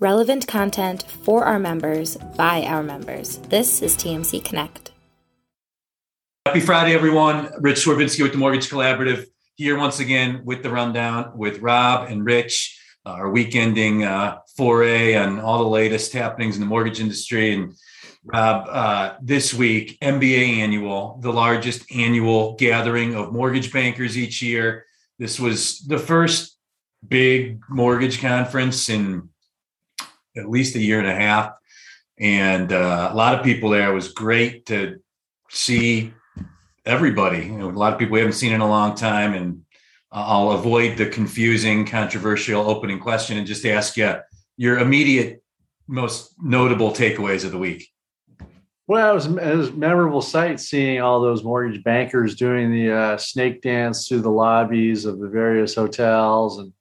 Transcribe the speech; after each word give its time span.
relevant 0.00 0.46
content 0.46 1.02
for 1.24 1.44
our 1.44 1.58
members 1.58 2.16
by 2.36 2.62
our 2.62 2.82
members. 2.82 3.38
This 3.48 3.82
is 3.82 3.96
TMC 3.96 4.44
Connect. 4.44 4.92
Happy 6.46 6.60
Friday, 6.60 6.94
everyone. 6.94 7.50
Rich 7.58 7.84
Swerbinsky 7.84 8.22
with 8.22 8.32
the 8.32 8.38
Mortgage 8.38 8.70
Collaborative 8.70 9.26
here 9.56 9.76
once 9.76 9.98
again 9.98 10.42
with 10.44 10.62
the 10.62 10.70
rundown 10.70 11.36
with 11.36 11.58
Rob 11.58 12.08
and 12.08 12.24
Rich, 12.24 12.80
uh, 13.04 13.10
our 13.10 13.30
weekending 13.30 14.06
uh, 14.06 14.38
foray 14.56 15.16
on 15.16 15.40
all 15.40 15.58
the 15.58 15.68
latest 15.68 16.12
happenings 16.12 16.54
in 16.54 16.60
the 16.60 16.66
mortgage 16.66 17.00
industry. 17.00 17.52
And 17.52 17.74
Rob, 18.22 18.68
uh, 18.68 19.16
this 19.20 19.52
week, 19.52 19.98
MBA 20.00 20.58
Annual, 20.58 21.18
the 21.22 21.32
largest 21.32 21.90
annual 21.92 22.54
gathering 22.54 23.16
of 23.16 23.32
mortgage 23.32 23.72
bankers 23.72 24.16
each 24.16 24.40
year. 24.42 24.86
This 25.18 25.40
was 25.40 25.80
the 25.80 25.98
first 25.98 26.56
big 27.06 27.60
mortgage 27.68 28.20
conference 28.20 28.88
in 28.88 29.28
at 30.36 30.48
least 30.48 30.76
a 30.76 30.80
year 30.80 30.98
and 30.98 31.08
a 31.08 31.14
half. 31.14 31.52
And 32.18 32.72
uh, 32.72 33.10
a 33.12 33.14
lot 33.14 33.34
of 33.34 33.44
people 33.44 33.70
there. 33.70 33.90
It 33.90 33.94
was 33.94 34.12
great 34.12 34.66
to 34.66 35.00
see 35.50 36.12
everybody. 36.84 37.46
You 37.46 37.58
know, 37.58 37.70
a 37.70 37.72
lot 37.72 37.92
of 37.92 37.98
people 37.98 38.14
we 38.14 38.20
haven't 38.20 38.34
seen 38.34 38.52
in 38.52 38.60
a 38.60 38.68
long 38.68 38.94
time. 38.94 39.34
And 39.34 39.62
I'll 40.10 40.52
avoid 40.52 40.96
the 40.96 41.06
confusing, 41.06 41.86
controversial 41.86 42.68
opening 42.68 42.98
question 42.98 43.36
and 43.38 43.46
just 43.46 43.64
ask 43.66 43.96
you 43.96 44.16
your 44.56 44.78
immediate, 44.78 45.42
most 45.86 46.34
notable 46.42 46.90
takeaways 46.90 47.44
of 47.44 47.52
the 47.52 47.58
week. 47.58 47.88
Well, 48.88 49.10
it 49.10 49.14
was, 49.14 49.26
it 49.26 49.56
was 49.56 49.72
memorable 49.72 50.22
sight 50.22 50.60
seeing 50.60 51.02
all 51.02 51.20
those 51.20 51.44
mortgage 51.44 51.84
bankers 51.84 52.36
doing 52.36 52.72
the 52.72 52.90
uh, 52.90 53.16
snake 53.18 53.60
dance 53.60 54.08
through 54.08 54.22
the 54.22 54.30
lobbies 54.30 55.04
of 55.04 55.18
the 55.18 55.28
various 55.28 55.74
hotels 55.74 56.58
and 56.58 56.72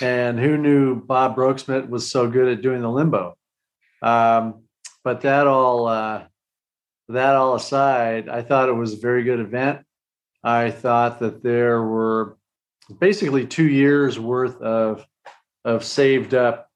and 0.00 0.38
who 0.38 0.56
knew 0.56 0.94
Bob 0.96 1.36
Broeksmit 1.36 1.88
was 1.88 2.10
so 2.10 2.28
good 2.28 2.48
at 2.48 2.62
doing 2.62 2.80
the 2.80 2.90
limbo? 2.90 3.36
Um, 4.00 4.64
but 5.04 5.20
that 5.22 5.46
all 5.46 5.86
uh, 5.86 6.24
that 7.08 7.36
all 7.36 7.54
aside, 7.54 8.28
I 8.28 8.42
thought 8.42 8.68
it 8.68 8.74
was 8.74 8.94
a 8.94 9.00
very 9.00 9.22
good 9.24 9.40
event. 9.40 9.84
I 10.42 10.70
thought 10.70 11.20
that 11.20 11.42
there 11.42 11.82
were 11.82 12.36
basically 12.98 13.46
two 13.46 13.68
years 13.68 14.18
worth 14.18 14.60
of 14.60 15.04
of 15.64 15.84
saved 15.84 16.34
up, 16.34 16.68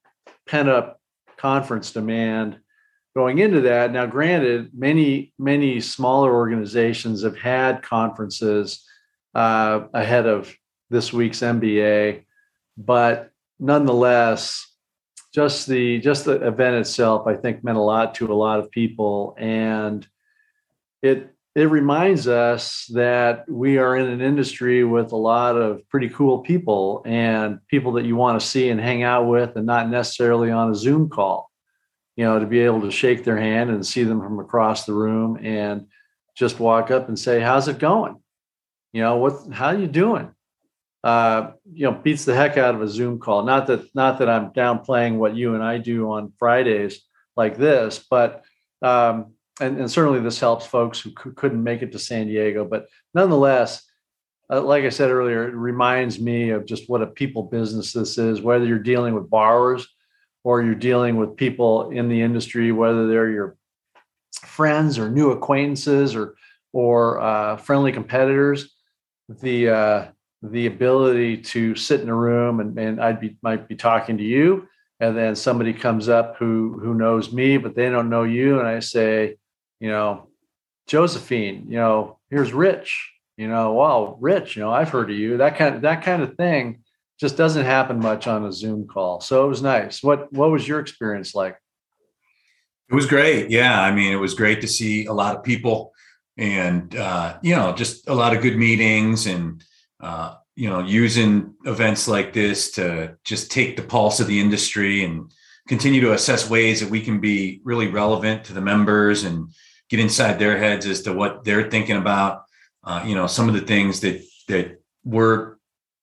pent 0.46 0.68
up 0.68 1.00
conference 1.36 1.92
demand 1.92 2.60
going 3.16 3.38
into 3.38 3.62
that. 3.62 3.92
Now, 3.92 4.06
granted, 4.06 4.70
many 4.74 5.32
many 5.38 5.80
smaller 5.80 6.34
organizations 6.34 7.22
have 7.22 7.38
had 7.38 7.82
conferences 7.82 8.84
uh, 9.34 9.86
ahead 9.94 10.26
of 10.26 10.54
this 10.90 11.12
week's 11.12 11.40
MBA 11.40 12.25
but 12.76 13.30
nonetheless, 13.58 14.66
just 15.34 15.66
the 15.66 15.98
just 16.00 16.24
the 16.24 16.46
event 16.46 16.76
itself, 16.76 17.26
I 17.26 17.34
think, 17.34 17.62
meant 17.62 17.78
a 17.78 17.82
lot 17.82 18.14
to 18.16 18.32
a 18.32 18.34
lot 18.34 18.58
of 18.58 18.70
people, 18.70 19.34
and 19.38 20.06
it 21.02 21.34
it 21.54 21.70
reminds 21.70 22.28
us 22.28 22.86
that 22.92 23.48
we 23.48 23.78
are 23.78 23.96
in 23.96 24.08
an 24.08 24.20
industry 24.20 24.84
with 24.84 25.12
a 25.12 25.16
lot 25.16 25.56
of 25.56 25.88
pretty 25.88 26.10
cool 26.10 26.40
people 26.40 27.02
and 27.06 27.60
people 27.68 27.92
that 27.92 28.04
you 28.04 28.14
want 28.14 28.38
to 28.38 28.46
see 28.46 28.68
and 28.68 28.80
hang 28.80 29.02
out 29.02 29.26
with, 29.26 29.56
and 29.56 29.66
not 29.66 29.88
necessarily 29.88 30.50
on 30.50 30.70
a 30.70 30.74
Zoom 30.74 31.08
call. 31.08 31.50
You 32.16 32.24
know, 32.24 32.38
to 32.38 32.46
be 32.46 32.60
able 32.60 32.80
to 32.82 32.90
shake 32.90 33.24
their 33.24 33.38
hand 33.38 33.70
and 33.70 33.86
see 33.86 34.04
them 34.04 34.20
from 34.20 34.38
across 34.38 34.84
the 34.84 34.94
room 34.94 35.38
and 35.42 35.86
just 36.34 36.60
walk 36.60 36.90
up 36.90 37.08
and 37.08 37.18
say, 37.18 37.40
"How's 37.40 37.68
it 37.68 37.78
going?" 37.78 38.16
You 38.92 39.02
know, 39.02 39.16
what? 39.16 39.52
How 39.52 39.66
are 39.66 39.78
you 39.78 39.86
doing? 39.86 40.30
Uh, 41.06 41.52
you 41.72 41.84
know 41.84 41.92
beats 41.92 42.24
the 42.24 42.34
heck 42.34 42.56
out 42.58 42.74
of 42.74 42.82
a 42.82 42.88
Zoom 42.88 43.20
call. 43.20 43.44
Not 43.44 43.68
that 43.68 43.94
not 43.94 44.18
that 44.18 44.28
I'm 44.28 44.50
downplaying 44.50 45.18
what 45.18 45.36
you 45.36 45.54
and 45.54 45.62
I 45.62 45.78
do 45.78 46.10
on 46.10 46.32
Fridays 46.36 47.00
like 47.36 47.56
this, 47.56 48.04
but 48.10 48.44
um, 48.82 49.34
and, 49.60 49.78
and 49.78 49.88
certainly 49.88 50.18
this 50.18 50.40
helps 50.40 50.66
folks 50.66 50.98
who 50.98 51.10
c- 51.10 51.30
couldn't 51.36 51.62
make 51.62 51.82
it 51.82 51.92
to 51.92 52.00
San 52.00 52.26
Diego. 52.26 52.64
But 52.64 52.88
nonetheless, 53.14 53.84
uh, 54.50 54.62
like 54.62 54.82
I 54.82 54.88
said 54.88 55.10
earlier, 55.12 55.46
it 55.46 55.54
reminds 55.54 56.18
me 56.18 56.50
of 56.50 56.66
just 56.66 56.90
what 56.90 57.02
a 57.02 57.06
people 57.06 57.44
business 57.44 57.92
this 57.92 58.18
is. 58.18 58.40
Whether 58.40 58.66
you're 58.66 58.80
dealing 58.80 59.14
with 59.14 59.30
borrowers 59.30 59.86
or 60.42 60.60
you're 60.60 60.74
dealing 60.74 61.18
with 61.18 61.36
people 61.36 61.90
in 61.90 62.08
the 62.08 62.20
industry, 62.20 62.72
whether 62.72 63.06
they're 63.06 63.30
your 63.30 63.56
friends 64.40 64.98
or 64.98 65.08
new 65.08 65.30
acquaintances 65.30 66.16
or 66.16 66.34
or 66.72 67.20
uh, 67.20 67.58
friendly 67.58 67.92
competitors, 67.92 68.74
the 69.28 69.68
uh, 69.68 70.04
the 70.42 70.66
ability 70.66 71.38
to 71.38 71.74
sit 71.74 72.00
in 72.00 72.08
a 72.08 72.14
room 72.14 72.60
and, 72.60 72.78
and 72.78 73.00
I'd 73.00 73.20
be 73.20 73.36
might 73.42 73.68
be 73.68 73.76
talking 73.76 74.18
to 74.18 74.24
you 74.24 74.68
and 75.00 75.16
then 75.16 75.34
somebody 75.34 75.72
comes 75.72 76.08
up 76.08 76.36
who 76.36 76.78
who 76.82 76.94
knows 76.94 77.32
me 77.32 77.56
but 77.56 77.74
they 77.74 77.90
don't 77.90 78.10
know 78.10 78.22
you 78.22 78.58
and 78.58 78.68
I 78.68 78.80
say, 78.80 79.36
you 79.80 79.88
know, 79.88 80.28
Josephine, 80.86 81.66
you 81.68 81.76
know, 81.76 82.18
here's 82.30 82.52
Rich, 82.52 83.12
you 83.36 83.48
know, 83.48 83.72
wow, 83.72 84.16
Rich, 84.20 84.56
you 84.56 84.62
know, 84.62 84.70
I've 84.70 84.90
heard 84.90 85.10
of 85.10 85.16
you. 85.16 85.38
That 85.38 85.56
kind 85.56 85.74
of 85.74 85.82
that 85.82 86.02
kind 86.02 86.22
of 86.22 86.36
thing 86.36 86.82
just 87.18 87.36
doesn't 87.36 87.64
happen 87.64 87.98
much 87.98 88.26
on 88.26 88.44
a 88.44 88.52
Zoom 88.52 88.86
call. 88.86 89.20
So 89.20 89.44
it 89.44 89.48
was 89.48 89.62
nice. 89.62 90.02
What 90.02 90.32
what 90.32 90.50
was 90.50 90.66
your 90.66 90.80
experience 90.80 91.34
like? 91.34 91.56
It 92.88 92.94
was 92.94 93.06
great. 93.06 93.50
Yeah, 93.50 93.80
I 93.80 93.92
mean, 93.92 94.12
it 94.12 94.16
was 94.16 94.34
great 94.34 94.60
to 94.60 94.68
see 94.68 95.06
a 95.06 95.12
lot 95.12 95.34
of 95.34 95.42
people 95.42 95.92
and 96.36 96.94
uh, 96.94 97.38
you 97.42 97.54
know, 97.54 97.72
just 97.72 98.08
a 98.08 98.14
lot 98.14 98.36
of 98.36 98.42
good 98.42 98.56
meetings 98.56 99.26
and 99.26 99.64
uh, 100.00 100.34
you 100.54 100.68
know, 100.68 100.80
using 100.80 101.54
events 101.64 102.08
like 102.08 102.32
this 102.32 102.72
to 102.72 103.16
just 103.24 103.50
take 103.50 103.76
the 103.76 103.82
pulse 103.82 104.20
of 104.20 104.26
the 104.26 104.40
industry 104.40 105.04
and 105.04 105.30
continue 105.68 106.00
to 106.00 106.12
assess 106.12 106.48
ways 106.48 106.80
that 106.80 106.90
we 106.90 107.00
can 107.00 107.20
be 107.20 107.60
really 107.64 107.88
relevant 107.88 108.44
to 108.44 108.52
the 108.52 108.60
members 108.60 109.24
and 109.24 109.48
get 109.88 110.00
inside 110.00 110.38
their 110.38 110.58
heads 110.58 110.86
as 110.86 111.02
to 111.02 111.12
what 111.12 111.44
they're 111.44 111.70
thinking 111.70 111.96
about. 111.96 112.44
Uh, 112.84 113.02
you 113.06 113.14
know, 113.14 113.26
some 113.26 113.48
of 113.48 113.54
the 113.54 113.60
things 113.60 114.00
that 114.00 114.22
that 114.48 114.80
were 115.04 115.58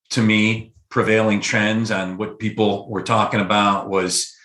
to 0.10 0.22
me 0.22 0.74
prevailing 0.90 1.42
trends 1.42 1.90
on 1.90 2.18
what 2.18 2.38
people 2.38 2.88
were 2.90 3.02
talking 3.02 3.40
about 3.40 3.90
was, 3.90 4.36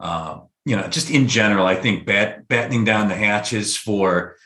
uh, 0.00 0.38
you 0.64 0.74
know, 0.74 0.88
just 0.88 1.10
in 1.10 1.28
general, 1.28 1.66
I 1.66 1.74
think 1.74 2.06
bat, 2.06 2.48
battening 2.48 2.84
down 2.84 3.08
the 3.08 3.14
hatches 3.14 3.76
for, 3.76 4.36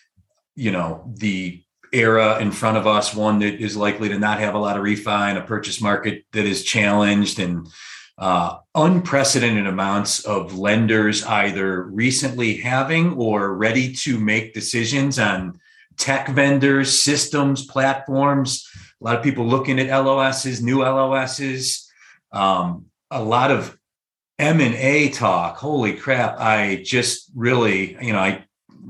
you 0.56 0.72
know, 0.72 1.12
the 1.14 1.62
era 1.92 2.38
in 2.40 2.50
front 2.50 2.76
of 2.76 2.86
us, 2.86 3.14
one 3.14 3.38
that 3.40 3.60
is 3.60 3.76
likely 3.76 4.08
to 4.08 4.18
not 4.18 4.38
have 4.40 4.54
a 4.54 4.58
lot 4.58 4.76
of 4.76 4.82
refi 4.82 5.28
and 5.28 5.38
a 5.38 5.42
purchase 5.42 5.80
market 5.80 6.24
that 6.32 6.46
is 6.46 6.64
challenged 6.64 7.38
and 7.38 7.68
uh, 8.18 8.58
unprecedented 8.74 9.66
amounts 9.66 10.24
of 10.24 10.58
lenders 10.58 11.24
either 11.24 11.82
recently 11.82 12.56
having 12.56 13.14
or 13.14 13.54
ready 13.54 13.92
to 13.92 14.18
make 14.18 14.54
decisions 14.54 15.18
on 15.18 15.58
tech 15.96 16.28
vendors, 16.28 17.02
systems, 17.02 17.66
platforms. 17.66 18.68
A 19.00 19.04
lot 19.04 19.16
of 19.16 19.24
people 19.24 19.46
looking 19.46 19.78
at 19.78 20.04
LOSs, 20.04 20.62
new 20.62 20.82
LOSs, 20.82 21.90
um, 22.32 22.86
a 23.10 23.22
lot 23.22 23.50
of 23.50 23.76
M 24.38 24.60
and 24.60 24.74
A 24.74 25.10
talk. 25.10 25.58
Holy 25.58 25.94
crap! 25.94 26.38
I 26.38 26.82
just 26.84 27.30
really, 27.34 27.96
you 28.00 28.12
know, 28.12 28.18
I 28.18 28.44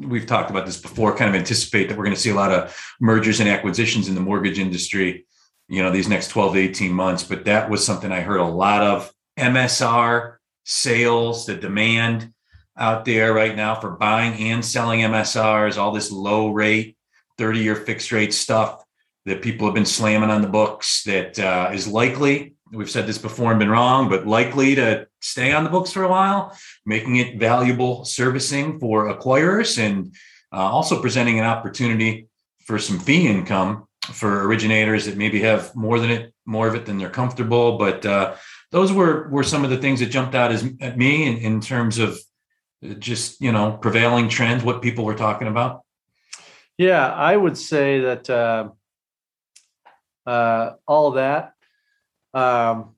we've 0.09 0.27
talked 0.27 0.51
about 0.51 0.67
this 0.67 0.81
before, 0.81 1.17
kind 1.17 1.29
of 1.29 1.39
anticipate 1.39 1.89
that 1.89 1.97
we're 1.97 2.05
going 2.05 2.17
to 2.17 2.21
see 2.21 2.31
a 2.31 2.35
lot 2.35 2.53
of 2.53 2.77
mergers 3.01 3.41
and 3.41 3.49
acquisitions 3.49 4.09
in 4.09 4.15
the 4.15 4.21
mortgage 4.21 4.59
industry, 4.59 5.27
you 5.69 5.83
know, 5.83 5.91
these 5.91 6.09
next 6.09 6.29
12 6.29 6.55
to 6.55 6.61
18 6.61 6.93
months. 6.93 7.23
But 7.23 7.45
that 7.47 7.71
was 7.71 7.85
something 7.85 8.13
I 8.13 8.21
heard 8.21 8.41
a 8.41 8.45
lot 8.45 8.83
of 8.83 9.13
MSR 9.39 10.37
sales, 10.65 11.47
the 11.47 11.55
demand 11.55 12.33
out 12.77 13.05
there 13.05 13.33
right 13.33 13.55
now 13.55 13.75
for 13.75 13.91
buying 13.91 14.35
and 14.51 14.65
selling 14.65 15.01
MSRs, 15.01 15.77
all 15.77 15.93
this 15.93 16.11
low 16.11 16.51
rate, 16.51 16.97
30 17.39 17.61
year 17.61 17.77
fixed 17.77 18.13
rate 18.13 18.33
stuff 18.33 18.85
that 19.25 19.43
people 19.43 19.67
have 19.67 19.75
been 19.75 19.87
slamming 19.87 20.31
on 20.31 20.43
the 20.43 20.49
books 20.49 21.05
that 21.05 21.39
uh, 21.39 21.71
is 21.73 21.87
likely 21.87 22.55
we've 22.73 22.91
said 22.91 23.07
this 23.07 23.19
before 23.19 23.51
and 23.51 23.61
been 23.61 23.71
wrong, 23.71 24.09
but 24.09 24.27
likely 24.27 24.75
to 24.75 25.07
stay 25.23 25.53
on 25.53 25.65
the 25.65 25.71
books 25.71 25.93
for 25.93 26.03
a 26.03 26.09
while, 26.09 26.57
making 26.85 27.17
it 27.17 27.39
valuable 27.39 28.05
servicing 28.05 28.79
for 28.79 29.13
acquirers 29.15 29.79
and 29.79 30.15
uh, 30.53 30.57
also 30.57 31.01
presenting 31.01 31.39
an 31.39 31.47
opportunity 31.47 32.29
for 32.67 32.79
some 32.79 32.99
fee 32.99 33.27
income 33.27 33.87
for 34.03 34.47
originators 34.47 35.07
that 35.07 35.17
maybe 35.17 35.41
have 35.41 35.75
more 35.75 35.99
than 35.99 36.11
it, 36.11 36.35
more 36.45 36.69
of 36.69 36.75
it 36.75 36.87
than 36.87 36.99
they're 36.99 37.09
comfortable. 37.09 37.79
But 37.79 38.05
uh, 38.05 38.35
those 38.71 38.93
were 38.93 39.29
were 39.29 39.45
some 39.45 39.65
of 39.65 39.71
the 39.71 39.79
things 39.79 40.01
that 40.01 40.07
jumped 40.07 40.35
out 40.35 40.53
as 40.53 40.69
at 40.81 40.99
me 40.99 41.27
in, 41.27 41.39
in 41.39 41.61
terms 41.61 41.99
of 41.99 42.19
just 42.99 43.41
you 43.41 43.53
know 43.53 43.79
prevailing 43.81 44.29
trends, 44.29 44.65
what 44.65 44.83
people 44.83 45.05
were 45.05 45.15
talking 45.15 45.49
about. 45.49 45.83
Yeah, 46.77 47.13
I 47.13 47.37
would 47.37 47.57
say 47.57 48.01
that 48.01 48.29
uh, 48.29 48.71
uh, 50.27 50.73
all 50.87 51.13
that 51.13 51.55
um, 52.35 52.95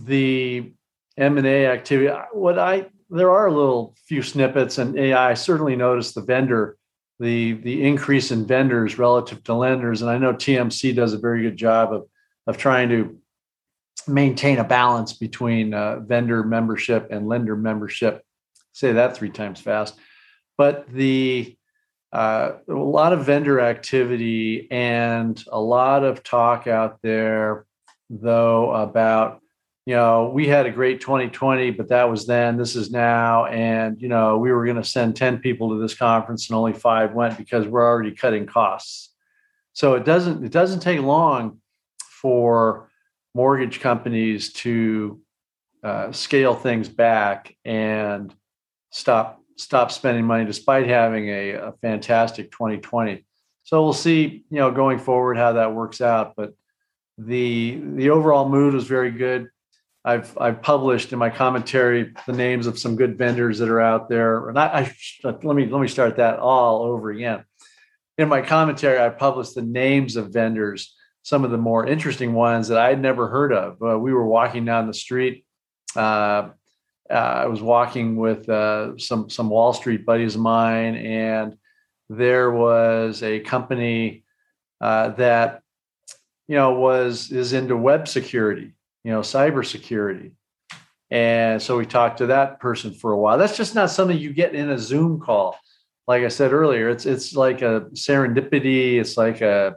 the 0.00 0.72
M 1.16 1.38
and 1.38 1.46
A 1.46 1.66
activity. 1.66 2.14
What 2.32 2.58
I 2.58 2.86
there 3.10 3.30
are 3.30 3.46
a 3.46 3.54
little 3.54 3.94
few 4.06 4.22
snippets, 4.22 4.78
and 4.78 4.98
AI 4.98 5.34
certainly 5.34 5.76
noticed 5.76 6.14
the 6.14 6.22
vendor, 6.22 6.76
the 7.20 7.52
the 7.54 7.82
increase 7.82 8.30
in 8.30 8.46
vendors 8.46 8.98
relative 8.98 9.42
to 9.44 9.54
lenders, 9.54 10.02
and 10.02 10.10
I 10.10 10.18
know 10.18 10.32
TMC 10.32 10.94
does 10.94 11.12
a 11.12 11.18
very 11.18 11.42
good 11.42 11.56
job 11.56 11.92
of 11.92 12.06
of 12.46 12.56
trying 12.56 12.88
to 12.90 13.18
maintain 14.08 14.58
a 14.58 14.64
balance 14.64 15.12
between 15.12 15.74
uh, 15.74 16.00
vendor 16.00 16.44
membership 16.44 17.08
and 17.10 17.26
lender 17.28 17.56
membership. 17.56 18.22
Say 18.72 18.92
that 18.92 19.16
three 19.16 19.30
times 19.30 19.60
fast. 19.60 19.98
But 20.56 20.88
the 20.88 21.56
uh, 22.12 22.52
a 22.68 22.72
lot 22.72 23.12
of 23.12 23.26
vendor 23.26 23.60
activity 23.60 24.68
and 24.70 25.42
a 25.50 25.60
lot 25.60 26.04
of 26.04 26.22
talk 26.22 26.66
out 26.66 27.02
there, 27.02 27.66
though, 28.08 28.70
about 28.72 29.40
you 29.86 29.94
know 29.94 30.30
we 30.34 30.46
had 30.48 30.66
a 30.66 30.70
great 30.70 31.00
2020, 31.00 31.70
but 31.70 31.88
that 31.88 32.10
was 32.10 32.26
then. 32.26 32.56
This 32.56 32.76
is 32.76 32.90
now, 32.90 33.46
and 33.46 34.00
you 34.00 34.08
know 34.08 34.36
we 34.36 34.52
were 34.52 34.64
going 34.64 34.76
to 34.76 34.84
send 34.84 35.16
10 35.16 35.38
people 35.38 35.70
to 35.70 35.80
this 35.80 35.94
conference 35.94 36.48
and 36.48 36.56
only 36.56 36.72
five 36.72 37.14
went 37.14 37.38
because 37.38 37.66
we're 37.66 37.86
already 37.86 38.10
cutting 38.10 38.46
costs. 38.46 39.14
So 39.72 39.94
it 39.94 40.04
doesn't 40.04 40.44
it 40.44 40.52
doesn't 40.52 40.80
take 40.80 41.00
long 41.00 41.60
for 41.98 42.90
mortgage 43.34 43.80
companies 43.80 44.52
to 44.54 45.20
uh, 45.84 46.10
scale 46.10 46.54
things 46.54 46.88
back 46.88 47.54
and 47.64 48.34
stop 48.90 49.40
stop 49.56 49.92
spending 49.92 50.24
money 50.24 50.44
despite 50.44 50.88
having 50.88 51.28
a, 51.28 51.50
a, 51.50 51.72
fantastic 51.80 52.50
2020 52.50 53.24
so 53.62 53.82
we'll 53.82 53.92
see 53.92 54.44
you 54.50 54.58
know 54.58 54.70
going 54.70 54.98
forward 54.98 55.36
how 55.36 55.52
that 55.52 55.74
works 55.74 56.00
out 56.00 56.34
but 56.36 56.52
the 57.18 57.80
the 57.94 58.10
overall 58.10 58.48
mood 58.48 58.74
was 58.74 58.84
very 58.84 59.10
good 59.10 59.48
i've 60.06 60.36
i've 60.38 60.62
published 60.62 61.12
in 61.12 61.18
my 61.18 61.28
commentary 61.28 62.12
the 62.26 62.32
names 62.32 62.66
of 62.66 62.78
some 62.78 62.96
good 62.96 63.18
vendors 63.18 63.58
that 63.58 63.68
are 63.68 63.80
out 63.80 64.08
there 64.08 64.48
and 64.48 64.58
i, 64.58 64.92
I 65.24 65.36
let 65.42 65.56
me 65.56 65.66
let 65.66 65.80
me 65.80 65.88
start 65.88 66.16
that 66.16 66.38
all 66.38 66.82
over 66.82 67.10
again 67.10 67.44
in 68.16 68.28
my 68.28 68.40
commentary 68.40 68.98
i 68.98 69.10
published 69.10 69.54
the 69.54 69.62
names 69.62 70.16
of 70.16 70.32
vendors 70.32 70.94
some 71.26 71.44
of 71.44 71.50
the 71.50 71.58
more 71.58 71.84
interesting 71.84 72.34
ones 72.34 72.68
that 72.68 72.78
I 72.78 72.88
had 72.88 73.02
never 73.02 73.26
heard 73.26 73.52
of. 73.52 73.82
Uh, 73.82 73.98
we 73.98 74.14
were 74.14 74.24
walking 74.24 74.64
down 74.64 74.86
the 74.86 74.94
street. 74.94 75.44
Uh, 75.96 76.50
uh, 77.10 77.14
I 77.14 77.46
was 77.46 77.60
walking 77.60 78.14
with 78.14 78.48
uh, 78.48 78.96
some 78.96 79.28
some 79.28 79.50
Wall 79.50 79.72
Street 79.72 80.06
buddies 80.06 80.36
of 80.36 80.42
mine, 80.42 80.94
and 80.94 81.56
there 82.08 82.52
was 82.52 83.24
a 83.24 83.40
company 83.40 84.22
uh, 84.80 85.08
that 85.16 85.62
you 86.46 86.54
know 86.54 86.74
was 86.74 87.32
is 87.32 87.52
into 87.52 87.76
web 87.76 88.06
security, 88.06 88.75
you 89.06 89.12
know, 89.12 89.20
cyber 89.20 89.64
security. 89.64 90.32
And 91.12 91.62
so 91.62 91.78
we 91.78 91.86
talked 91.86 92.18
to 92.18 92.26
that 92.26 92.58
person 92.58 92.92
for 92.92 93.12
a 93.12 93.16
while. 93.16 93.38
That's 93.38 93.56
just 93.56 93.76
not 93.76 93.92
something 93.92 94.18
you 94.18 94.32
get 94.32 94.52
in 94.52 94.68
a 94.68 94.78
Zoom 94.78 95.20
call. 95.20 95.56
Like 96.08 96.24
I 96.24 96.28
said 96.28 96.52
earlier, 96.52 96.88
it's 96.88 97.06
it's 97.06 97.36
like 97.36 97.62
a 97.62 97.82
serendipity. 97.92 98.98
It's 98.98 99.16
like 99.16 99.42
a 99.42 99.76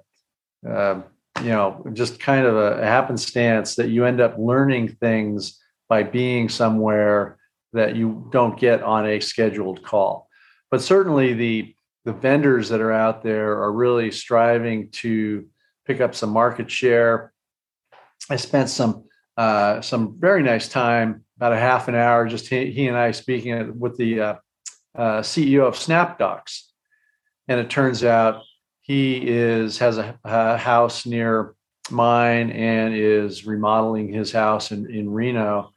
uh, 0.67 1.01
you 1.43 1.49
know, 1.49 1.85
just 1.93 2.19
kind 2.19 2.47
of 2.47 2.57
a 2.57 2.83
happenstance 2.83 3.75
that 3.75 3.89
you 3.89 4.03
end 4.03 4.19
up 4.19 4.35
learning 4.39 4.95
things 4.99 5.59
by 5.87 6.01
being 6.01 6.49
somewhere 6.49 7.37
that 7.73 7.95
you 7.95 8.27
don't 8.31 8.59
get 8.59 8.81
on 8.81 9.05
a 9.05 9.19
scheduled 9.19 9.83
call. 9.83 10.27
But 10.71 10.81
certainly 10.81 11.33
the 11.35 11.75
the 12.03 12.13
vendors 12.13 12.69
that 12.69 12.81
are 12.81 12.91
out 12.91 13.21
there 13.21 13.61
are 13.61 13.71
really 13.71 14.09
striving 14.09 14.89
to 15.03 15.45
pick 15.85 16.01
up 16.01 16.15
some 16.15 16.31
market 16.31 16.71
share. 16.71 17.31
I 18.31 18.35
spent 18.35 18.69
some 18.69 19.03
uh, 19.39 19.81
some 19.81 20.17
very 20.19 20.43
nice 20.43 20.67
time, 20.67 21.23
about 21.37 21.53
a 21.53 21.57
half 21.57 21.87
an 21.87 21.95
hour, 21.95 22.27
just 22.27 22.49
he, 22.49 22.71
he 22.71 22.87
and 22.89 22.97
I 22.97 23.11
speaking 23.11 23.79
with 23.79 23.95
the 23.95 24.19
uh, 24.19 24.35
uh, 24.93 25.21
CEO 25.21 25.65
of 25.65 25.75
SnapDocs, 25.75 26.63
and 27.47 27.57
it 27.57 27.69
turns 27.69 28.03
out 28.03 28.43
he 28.81 29.25
is 29.25 29.77
has 29.77 29.97
a, 29.97 30.19
a, 30.25 30.57
house 30.57 31.05
near 31.05 31.55
mine 31.89 32.51
and 32.51 32.93
is 32.93 33.45
remodeling 33.45 34.11
his 34.11 34.33
house 34.33 34.71
in, 34.71 34.93
in 34.93 35.09
Reno. 35.09 35.71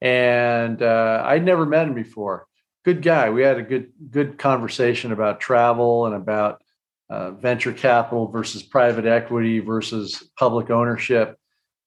And 0.00 0.80
uh, 0.80 1.24
I'd 1.26 1.44
never 1.44 1.66
met 1.66 1.86
him 1.86 1.94
before. 1.94 2.46
Good 2.86 3.02
guy. 3.02 3.28
We 3.28 3.42
had 3.42 3.58
a 3.58 3.62
good 3.62 3.92
good 4.10 4.38
conversation 4.38 5.12
about 5.12 5.40
travel 5.40 6.06
and 6.06 6.14
about 6.14 6.62
uh, 7.10 7.32
venture 7.32 7.74
capital 7.74 8.28
versus 8.28 8.62
private 8.62 9.04
equity 9.04 9.58
versus 9.58 10.26
public 10.38 10.70
ownership. 10.70 11.38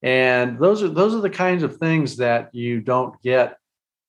And 0.04 0.60
those 0.60 0.84
are 0.84 0.90
those 0.90 1.16
are 1.16 1.22
the 1.22 1.30
kinds 1.30 1.64
of 1.64 1.78
things 1.78 2.18
that 2.18 2.54
you 2.54 2.82
don't 2.82 3.20
get 3.24 3.58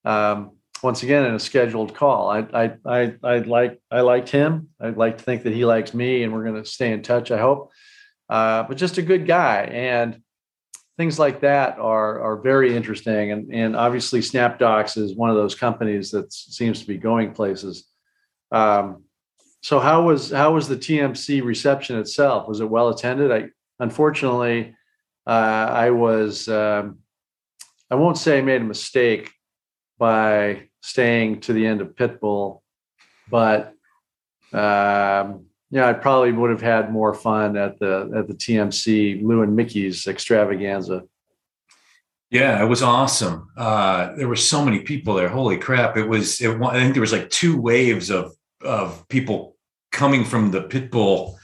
um, 0.04 0.52
once 0.82 1.02
again 1.02 1.24
in 1.24 1.34
a 1.34 1.40
scheduled 1.40 1.94
call. 1.94 2.30
I 2.30 2.40
I 2.52 2.72
I 2.84 3.14
I 3.22 3.38
like 3.38 3.80
I 3.90 4.00
liked 4.00 4.28
him. 4.28 4.68
I'd 4.80 4.96
like 4.96 5.18
to 5.18 5.24
think 5.24 5.44
that 5.44 5.54
he 5.54 5.64
likes 5.64 5.94
me, 5.94 6.22
and 6.22 6.32
we're 6.32 6.44
going 6.44 6.62
to 6.62 6.68
stay 6.68 6.92
in 6.92 7.02
touch. 7.02 7.30
I 7.30 7.38
hope. 7.38 7.72
Uh, 8.28 8.64
but 8.64 8.76
just 8.76 8.98
a 8.98 9.02
good 9.02 9.26
guy, 9.26 9.62
and 9.62 10.20
things 10.98 11.18
like 11.18 11.40
that 11.40 11.78
are 11.78 12.20
are 12.20 12.36
very 12.36 12.76
interesting. 12.76 13.32
And 13.32 13.52
and 13.54 13.74
obviously, 13.74 14.20
SnapDocs 14.20 14.98
is 14.98 15.14
one 15.14 15.30
of 15.30 15.36
those 15.36 15.54
companies 15.54 16.10
that 16.10 16.32
seems 16.32 16.80
to 16.80 16.86
be 16.86 16.98
going 16.98 17.32
places. 17.32 17.84
Um, 18.52 19.04
so 19.62 19.80
how 19.80 20.02
was 20.02 20.30
how 20.30 20.52
was 20.52 20.68
the 20.68 20.76
TMC 20.76 21.42
reception 21.42 21.98
itself? 21.98 22.46
Was 22.46 22.60
it 22.60 22.68
well 22.68 22.90
attended? 22.90 23.32
I 23.32 23.48
unfortunately 23.80 24.74
uh, 25.28 25.70
I 25.70 25.90
was 25.90 26.48
um, 26.48 27.00
I 27.90 27.96
won't 27.96 28.16
say 28.16 28.38
I 28.38 28.42
made 28.42 28.62
a 28.62 28.64
mistake 28.64 29.30
by 29.98 30.68
staying 30.80 31.40
to 31.42 31.52
the 31.52 31.66
end 31.66 31.82
of 31.82 31.94
Pitbull, 31.94 32.62
but 33.30 33.74
um, 34.52 35.44
yeah, 35.70 35.86
I 35.86 35.92
probably 35.92 36.32
would 36.32 36.48
have 36.48 36.62
had 36.62 36.90
more 36.90 37.12
fun 37.12 37.58
at 37.58 37.78
the 37.78 38.10
at 38.16 38.26
the 38.26 38.34
TMC 38.34 39.22
Lou 39.22 39.42
and 39.42 39.54
Mickey's 39.54 40.06
extravaganza. 40.06 41.04
Yeah, 42.30 42.62
it 42.62 42.66
was 42.66 42.82
awesome. 42.82 43.50
Uh, 43.56 44.14
there 44.16 44.28
were 44.28 44.36
so 44.36 44.64
many 44.64 44.80
people 44.80 45.14
there. 45.14 45.28
Holy 45.28 45.58
crap! 45.58 45.98
It 45.98 46.08
was. 46.08 46.40
It, 46.40 46.58
I 46.62 46.80
think 46.80 46.94
there 46.94 47.02
was 47.02 47.12
like 47.12 47.28
two 47.28 47.60
waves 47.60 48.10
of 48.10 48.34
of 48.62 49.06
people 49.08 49.56
coming 49.92 50.24
from 50.24 50.50
the 50.50 50.62
Pitbull 50.62 51.36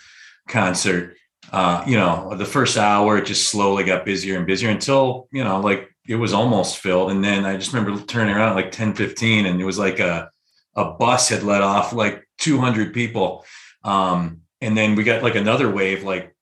concert. 0.48 1.16
Uh, 1.54 1.84
you 1.86 1.96
know, 1.96 2.34
the 2.34 2.44
first 2.44 2.76
hour 2.76 3.16
it 3.16 3.26
just 3.26 3.48
slowly 3.48 3.84
got 3.84 4.04
busier 4.04 4.36
and 4.36 4.44
busier 4.44 4.70
until 4.70 5.28
you 5.30 5.44
know, 5.44 5.60
like 5.60 5.88
it 6.08 6.16
was 6.16 6.32
almost 6.32 6.78
filled. 6.78 7.12
And 7.12 7.22
then 7.22 7.44
I 7.44 7.56
just 7.56 7.72
remember 7.72 8.04
turning 8.06 8.34
around 8.34 8.56
like 8.56 8.72
10, 8.72 8.94
15, 8.94 9.46
and 9.46 9.60
it 9.60 9.64
was 9.64 9.78
like 9.78 10.00
a, 10.00 10.30
a 10.74 10.84
bus 10.94 11.28
had 11.28 11.44
let 11.44 11.62
off 11.62 11.92
like 11.92 12.28
200 12.38 12.92
people. 12.92 13.44
Um, 13.84 14.40
and 14.60 14.76
then 14.76 14.96
we 14.96 15.04
got 15.04 15.22
like 15.22 15.36
another 15.36 15.70
wave, 15.70 16.02
like 16.02 16.34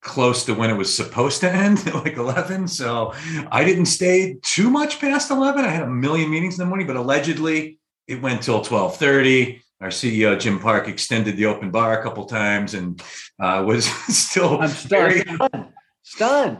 close 0.00 0.46
to 0.46 0.54
when 0.54 0.70
it 0.70 0.78
was 0.78 0.94
supposed 0.94 1.40
to 1.40 1.52
end, 1.52 1.84
like 1.94 2.16
11. 2.16 2.66
So 2.68 3.12
I 3.52 3.64
didn't 3.64 3.86
stay 3.86 4.38
too 4.40 4.70
much 4.70 4.98
past 4.98 5.30
11. 5.30 5.62
I 5.62 5.68
had 5.68 5.82
a 5.82 5.90
million 5.90 6.30
meetings 6.30 6.58
in 6.58 6.64
the 6.64 6.68
morning, 6.70 6.86
but 6.86 6.96
allegedly 6.96 7.80
it 8.06 8.22
went 8.22 8.42
till 8.42 8.62
1230. 8.62 9.62
Our 9.80 9.88
CEO 9.88 10.38
Jim 10.38 10.58
Park 10.58 10.88
extended 10.88 11.36
the 11.36 11.46
open 11.46 11.70
bar 11.70 11.98
a 11.98 12.02
couple 12.02 12.24
times 12.26 12.74
and 12.74 13.02
uh, 13.40 13.62
was 13.66 13.86
still 14.08 14.60
I'm 14.60 14.68
stunned. 14.68 15.72
stunned. 16.02 16.58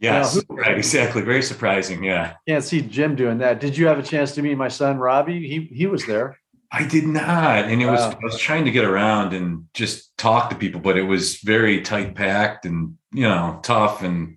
Yes, 0.00 0.34
who, 0.34 0.42
right, 0.56 0.76
exactly. 0.76 1.22
Very 1.22 1.42
surprising. 1.42 2.02
Yeah. 2.02 2.34
Can't 2.48 2.64
see 2.64 2.82
Jim 2.82 3.14
doing 3.16 3.38
that. 3.38 3.60
Did 3.60 3.76
you 3.76 3.86
have 3.86 3.98
a 3.98 4.02
chance 4.02 4.32
to 4.32 4.42
meet 4.42 4.56
my 4.56 4.68
son 4.68 4.98
Robbie? 4.98 5.46
He 5.48 5.74
he 5.74 5.86
was 5.86 6.04
there. 6.04 6.38
I 6.72 6.84
did 6.84 7.06
not, 7.06 7.66
and 7.66 7.80
it 7.80 7.86
wow. 7.86 7.92
was 7.92 8.00
I 8.02 8.18
was 8.22 8.38
trying 8.38 8.64
to 8.64 8.72
get 8.72 8.84
around 8.84 9.32
and 9.32 9.66
just 9.74 10.16
talk 10.18 10.50
to 10.50 10.56
people, 10.56 10.80
but 10.80 10.98
it 10.98 11.04
was 11.04 11.36
very 11.38 11.80
tight 11.82 12.16
packed 12.16 12.66
and 12.66 12.98
you 13.12 13.22
know 13.22 13.60
tough 13.62 14.02
and. 14.02 14.36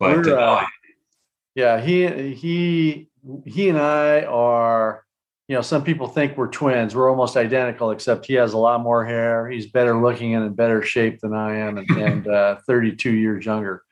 But 0.00 0.26
uh, 0.26 0.34
uh, 0.34 0.66
yeah, 1.54 1.80
he 1.80 2.32
he 2.32 3.08
he 3.44 3.68
and 3.68 3.78
I 3.78 4.22
are. 4.22 5.04
You 5.48 5.56
know, 5.56 5.62
some 5.62 5.82
people 5.82 6.06
think 6.06 6.36
we're 6.36 6.48
twins. 6.48 6.94
We're 6.94 7.10
almost 7.10 7.36
identical, 7.36 7.90
except 7.90 8.26
he 8.26 8.34
has 8.34 8.52
a 8.52 8.58
lot 8.58 8.82
more 8.82 9.04
hair. 9.04 9.48
He's 9.48 9.66
better 9.66 9.98
looking 9.98 10.34
and 10.34 10.44
in 10.44 10.52
better 10.52 10.82
shape 10.82 11.20
than 11.20 11.32
I 11.32 11.56
am, 11.56 11.78
and, 11.78 11.90
and 11.98 12.28
uh, 12.28 12.56
32 12.66 13.10
years 13.10 13.46
younger. 13.46 13.82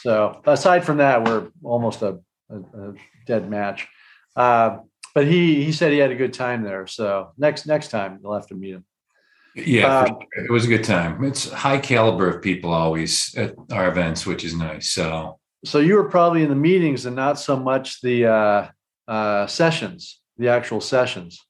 So 0.00 0.40
aside 0.46 0.84
from 0.84 0.96
that, 0.98 1.24
we're 1.24 1.48
almost 1.62 2.00
a, 2.02 2.20
a, 2.48 2.56
a 2.56 2.94
dead 3.26 3.50
match. 3.50 3.86
Uh, 4.34 4.78
but 5.14 5.26
he 5.26 5.64
he 5.64 5.72
said 5.72 5.92
he 5.92 5.98
had 5.98 6.10
a 6.10 6.16
good 6.16 6.32
time 6.32 6.62
there. 6.62 6.86
So 6.86 7.32
next 7.38 7.66
next 7.66 7.88
time 7.88 8.18
you'll 8.20 8.34
have 8.34 8.48
to 8.48 8.54
meet 8.54 8.74
him. 8.74 8.84
Yeah, 9.54 9.86
uh, 9.86 10.06
sure. 10.06 10.44
it 10.44 10.50
was 10.50 10.64
a 10.64 10.68
good 10.68 10.82
time. 10.82 11.22
It's 11.22 11.48
high 11.48 11.78
caliber 11.78 12.28
of 12.28 12.42
people 12.42 12.72
always 12.72 13.32
at 13.36 13.54
our 13.70 13.88
events, 13.88 14.26
which 14.26 14.44
is 14.44 14.56
nice. 14.56 14.90
So 14.90 15.38
so 15.64 15.78
you 15.78 15.94
were 15.94 16.08
probably 16.08 16.42
in 16.42 16.48
the 16.48 16.56
meetings 16.56 17.06
and 17.06 17.14
not 17.14 17.38
so 17.38 17.56
much 17.56 18.00
the 18.00 18.26
uh, 18.26 18.68
uh, 19.06 19.46
sessions, 19.46 20.20
the 20.38 20.48
actual 20.48 20.80
sessions. 20.80 21.40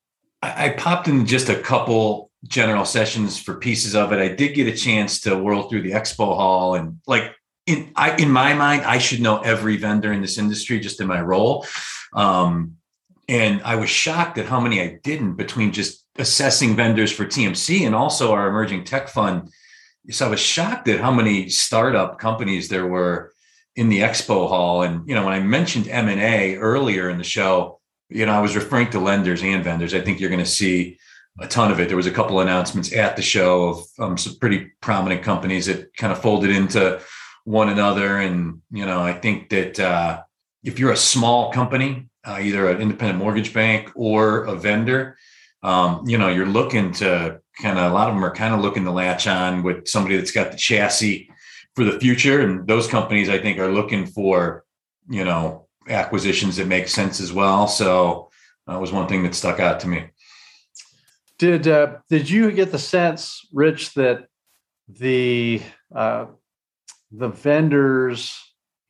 I, 0.43 0.71
popped 0.71 1.09
in 1.09 1.25
just 1.25 1.49
a 1.49 1.59
couple 1.59 2.31
general 2.45 2.85
sessions 2.85 3.39
for 3.39 3.55
pieces 3.55 3.95
of 3.95 4.13
it. 4.13 4.19
I 4.19 4.35
did 4.35 4.55
get 4.55 4.67
a 4.67 4.77
chance 4.77 5.21
to 5.23 5.39
whirl 5.39 5.63
through 5.63 5.83
the 5.83 5.93
expo 5.93 6.37
hall 6.37 6.75
and 6.75 7.01
like 7.07 7.35
in 7.67 7.93
I 7.97 8.15
in 8.17 8.31
my 8.31 8.55
mind, 8.55 8.83
I 8.83 8.99
should 8.99 9.21
know 9.21 9.41
every 9.41 9.77
vendor 9.77 10.13
in 10.13 10.21
this 10.21 10.39
industry 10.39 10.81
just 10.81 11.01
in 11.01 11.07
my 11.07 11.21
role. 11.21 11.67
Um, 12.13 12.77
and 13.27 13.63
I 13.63 13.77
was 13.77 13.89
shocked 13.89 14.37
at 14.37 14.47
how 14.47 14.61
many 14.61 14.83
I 14.83 14.99
didn't 15.03 15.37
between 15.37 15.73
just 15.73 16.05
assessing 16.17 16.77
vendors 16.77 17.11
for 17.11 17.25
TMC 17.25 17.87
and 17.87 17.95
also 17.95 18.33
our 18.33 18.49
emerging 18.49 18.85
tech 18.85 19.09
fund. 19.09 19.49
So 20.11 20.27
I 20.27 20.29
was 20.29 20.41
shocked 20.41 20.89
at 20.89 21.01
how 21.01 21.11
many 21.11 21.49
startup 21.49 22.19
companies 22.19 22.69
there 22.69 22.87
were 22.87 23.33
in 23.77 23.89
the 23.89 24.01
expo 24.01 24.47
hall. 24.47 24.83
And 24.83 25.09
you 25.09 25.15
know, 25.15 25.25
when 25.25 25.33
I 25.33 25.41
mentioned 25.41 25.89
M 25.89 26.09
and 26.09 26.21
A 26.21 26.57
earlier 26.57 27.09
in 27.09 27.17
the 27.17 27.25
show, 27.25 27.81
you 28.09 28.27
know, 28.27 28.33
I 28.33 28.41
was 28.41 28.55
referring 28.55 28.91
to 28.91 29.01
lenders 29.01 29.43
and 29.43 29.65
vendors. 29.65 29.95
I 29.95 30.01
think 30.01 30.21
you're 30.21 30.31
going 30.31 30.45
to 30.45 30.51
see 30.51 30.99
a 31.41 31.49
ton 31.49 31.71
of 31.71 31.81
it. 31.81 31.89
There 31.89 31.97
was 31.97 32.07
a 32.07 32.13
couple 32.13 32.41
announcements 32.41 32.93
at 32.93 33.17
the 33.17 33.23
show 33.23 33.69
of 33.69 33.85
um, 33.99 34.19
some 34.19 34.37
pretty 34.37 34.71
prominent 34.81 35.23
companies 35.23 35.67
that 35.67 35.97
kind 35.97 36.13
of 36.13 36.21
folded 36.21 36.51
into 36.51 37.01
one 37.45 37.69
another. 37.69 38.19
And 38.19 38.63
you 38.71 38.87
know, 38.87 39.01
I 39.01 39.13
think 39.13 39.51
that 39.51 39.81
uh, 39.81 40.23
if 40.63 40.79
you're 40.79 40.93
a 40.93 40.97
small 40.97 41.53
company, 41.53 42.09
uh, 42.25 42.39
either 42.41 42.69
an 42.69 42.81
independent 42.81 43.19
mortgage 43.19 43.53
bank 43.53 43.91
or 43.95 44.45
a 44.45 44.55
vendor, 44.55 45.17
um, 45.63 46.05
you 46.07 46.19
know, 46.19 46.29
you're 46.29 46.47
looking 46.47 46.93
to 46.93 47.41
kind 47.61 47.79
of 47.79 47.91
a 47.91 47.95
lot 47.95 48.09
of 48.09 48.15
them 48.15 48.25
are 48.25 48.35
kind 48.35 48.55
of 48.55 48.61
looking 48.61 48.85
to 48.85 48.91
latch 48.91 49.27
on 49.27 49.63
with 49.63 49.89
somebody 49.89 50.17
that's 50.17 50.31
got 50.31 50.53
the 50.53 50.59
chassis 50.59 51.31
for 51.75 51.85
the 51.85 51.99
future. 51.99 52.41
And 52.41 52.67
those 52.67 52.87
companies, 52.87 53.29
I 53.29 53.39
think, 53.39 53.59
are 53.59 53.73
looking 53.73 54.07
for, 54.07 54.65
you 55.09 55.25
know, 55.25 55.64
acquisitions 55.89 56.57
that 56.57 56.67
make 56.67 56.89
sense 56.89 57.21
as 57.21 57.33
well. 57.33 57.67
So 57.67 58.31
that 58.67 58.81
was 58.81 58.93
one 58.93 59.09
thing 59.09 59.23
that 59.25 59.35
stuck 59.35 59.61
out 59.61 59.81
to 59.81 59.89
me. 59.89 60.11
Did 61.39 61.67
uh, 61.67 61.97
did 62.09 62.31
you 62.31 62.53
get 62.53 62.71
the 62.71 62.79
sense, 62.79 63.47
Rich, 63.53 63.95
that 63.95 64.29
the 64.89 65.63
uh, 65.95 66.27
the 67.11 67.29
vendors 67.29 68.33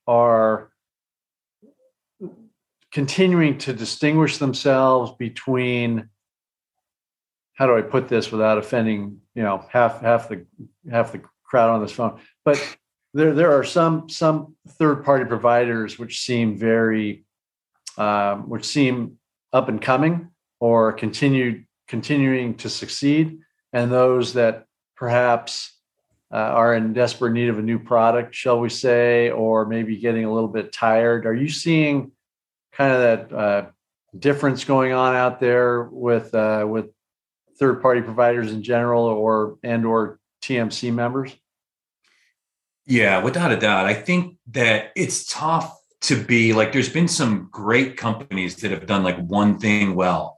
are 0.06 0.70
continuing 2.92 3.58
to 3.58 3.72
distinguish 3.72 4.38
themselves 4.38 5.12
between 5.18 6.08
how 7.54 7.66
do 7.66 7.76
I 7.76 7.82
put 7.82 8.08
this 8.08 8.30
without 8.30 8.58
offending, 8.58 9.20
you 9.34 9.42
know, 9.42 9.64
half 9.70 10.00
half 10.00 10.28
the 10.28 10.46
half 10.90 11.12
the 11.12 11.22
crowd 11.44 11.70
on 11.70 11.80
this 11.80 11.92
phone. 11.92 12.20
But 12.44 12.58
there 13.14 13.32
there 13.32 13.56
are 13.56 13.64
some 13.64 14.08
some 14.08 14.56
third 14.70 15.04
party 15.04 15.24
providers 15.24 15.98
which 15.98 16.20
seem 16.20 16.58
very 16.58 17.24
um, 17.96 18.48
which 18.48 18.64
seem 18.64 19.18
up 19.52 19.68
and 19.68 19.80
coming 19.80 20.30
or 20.60 20.92
continued 20.92 21.64
continuing 21.86 22.56
to 22.56 22.68
succeed, 22.68 23.38
and 23.72 23.90
those 23.90 24.32
that 24.34 24.66
perhaps 24.96 25.72
uh, 26.32 26.36
are 26.36 26.74
in 26.74 26.92
desperate 26.92 27.32
need 27.32 27.48
of 27.48 27.58
a 27.58 27.62
new 27.62 27.78
product, 27.78 28.34
shall 28.34 28.58
we 28.58 28.68
say, 28.68 29.30
or 29.30 29.64
maybe 29.66 29.96
getting 29.96 30.24
a 30.24 30.32
little 30.32 30.48
bit 30.48 30.72
tired. 30.72 31.26
Are 31.26 31.34
you 31.34 31.48
seeing 31.48 32.10
kind 32.72 32.92
of 32.92 33.00
that 33.00 33.32
uh, 33.32 33.66
difference 34.18 34.64
going 34.64 34.92
on 34.92 35.14
out 35.14 35.38
there 35.38 35.84
with 35.84 36.34
uh, 36.34 36.66
with 36.68 36.86
third 37.60 37.80
party 37.80 38.02
providers 38.02 38.50
in 38.50 38.64
general 38.64 39.04
or 39.04 39.58
and 39.62 39.86
or 39.86 40.18
TMC 40.42 40.92
members? 40.92 41.32
Yeah, 42.86 43.22
without 43.22 43.52
a 43.52 43.56
doubt. 43.56 43.86
I 43.86 43.94
think 43.94 44.36
that 44.50 44.92
it's 44.94 45.26
tough 45.26 45.76
to 46.02 46.22
be 46.22 46.52
like 46.52 46.72
there's 46.72 46.90
been 46.90 47.08
some 47.08 47.48
great 47.50 47.96
companies 47.96 48.56
that 48.56 48.70
have 48.70 48.86
done 48.86 49.02
like 49.02 49.18
one 49.18 49.58
thing 49.58 49.94
well 49.94 50.36